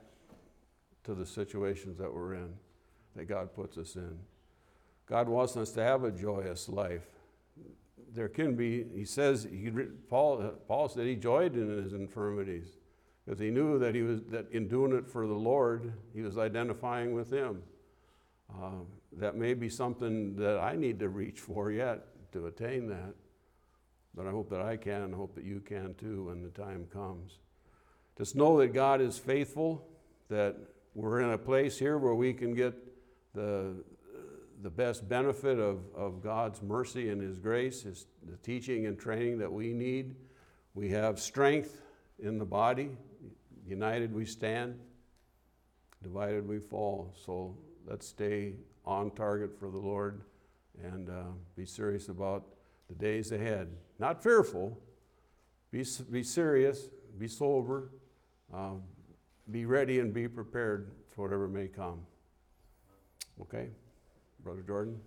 to 1.05 1.15
the 1.15 1.27
situations 1.27 1.99
that 1.99 2.13
we're 2.13 2.35
in, 2.35 2.53
that 3.17 3.25
God 3.27 3.55
puts 3.55 3.79
us 3.79 3.97
in. 3.97 4.19
God 5.07 5.29
wants 5.29 5.57
us 5.57 5.73
to 5.73 5.83
have 5.83 6.05
a 6.05 6.11
joyous 6.11 6.69
life 6.69 7.07
there 8.15 8.29
can 8.29 8.55
be, 8.55 8.85
he 8.95 9.05
says, 9.05 9.47
he, 9.51 9.71
Paul, 10.09 10.55
Paul 10.67 10.89
said 10.89 11.07
he 11.07 11.15
joyed 11.15 11.55
in 11.55 11.83
his 11.83 11.93
infirmities 11.93 12.77
because 13.25 13.39
he 13.39 13.51
knew 13.51 13.79
that 13.79 13.95
he 13.95 14.03
was, 14.03 14.21
that 14.31 14.51
in 14.51 14.69
doing 14.69 14.93
it 14.93 15.07
for 15.07 15.27
the 15.27 15.35
Lord, 15.35 15.93
he 16.15 16.23
was 16.23 16.37
identifying 16.37 17.15
with 17.15 17.33
him. 17.33 17.63
Uh, 18.51 18.83
that 19.19 19.37
may 19.37 19.55
be 19.55 19.69
something 19.69 20.37
that 20.37 20.59
I 20.59 20.77
need 20.77 20.99
to 21.01 21.09
reach 21.09 21.41
for 21.41 21.71
yet 21.71 22.07
to 22.33 22.47
attain 22.47 22.89
that. 22.89 23.15
But 24.15 24.27
I 24.27 24.31
hope 24.31 24.51
that 24.51 24.61
I 24.61 24.77
can, 24.77 25.13
I 25.13 25.17
hope 25.17 25.35
that 25.35 25.45
you 25.45 25.61
can 25.61 25.95
too 25.95 26.25
when 26.25 26.43
the 26.43 26.49
time 26.51 26.87
comes. 26.93 27.39
Just 28.19 28.37
know 28.37 28.59
that 28.59 28.69
God 28.69 29.01
is 29.01 29.19
faithful, 29.19 29.87
that 30.29 30.57
we're 30.95 31.21
in 31.21 31.31
a 31.31 31.39
place 31.39 31.79
here 31.79 31.97
where 31.99 32.15
we 32.15 32.33
can 32.33 32.55
get 32.55 32.75
the, 33.35 33.85
the 34.63 34.71
best 34.71 35.09
benefit 35.09 35.59
of, 35.59 35.79
of 35.97 36.23
God's 36.23 36.61
mercy 36.61 37.09
and 37.11 37.23
His 37.23 37.39
grace, 37.39 37.83
His 37.83 38.07
the 38.29 38.37
teaching 38.39 38.87
and 38.87 38.99
training 38.99 39.39
that 39.39 39.53
we 39.53 39.73
need. 39.73 40.17
We 40.75 40.91
have 40.91 41.19
strength 41.21 41.81
in 42.19 42.39
the 42.39 42.45
body. 42.45 42.91
United 43.67 44.13
we 44.13 44.25
stand, 44.25 44.79
divided 46.03 46.47
we 46.47 46.59
fall. 46.59 47.15
So 47.25 47.57
let's 47.87 48.09
stay 48.09 48.55
on 48.91 49.13
target 49.13 49.57
for 49.57 49.71
the 49.71 49.79
Lord 49.79 50.23
and 50.83 51.09
uh, 51.09 51.23
be 51.57 51.65
serious 51.65 52.09
about 52.09 52.45
the 52.89 52.95
days 52.95 53.31
ahead. 53.31 53.69
Not 54.01 54.21
fearful, 54.21 54.77
be, 55.71 55.85
be 56.11 56.25
serious, 56.25 56.89
be 57.17 57.29
sober, 57.29 57.93
uh, 58.53 58.73
be 59.51 59.65
ready 59.65 60.01
and 60.01 60.13
be 60.13 60.27
prepared 60.27 60.91
for 61.15 61.23
whatever 61.23 61.47
may 61.47 61.69
come. 61.69 62.01
Okay? 63.41 63.69
Brother 64.43 64.63
Jordan? 64.63 64.99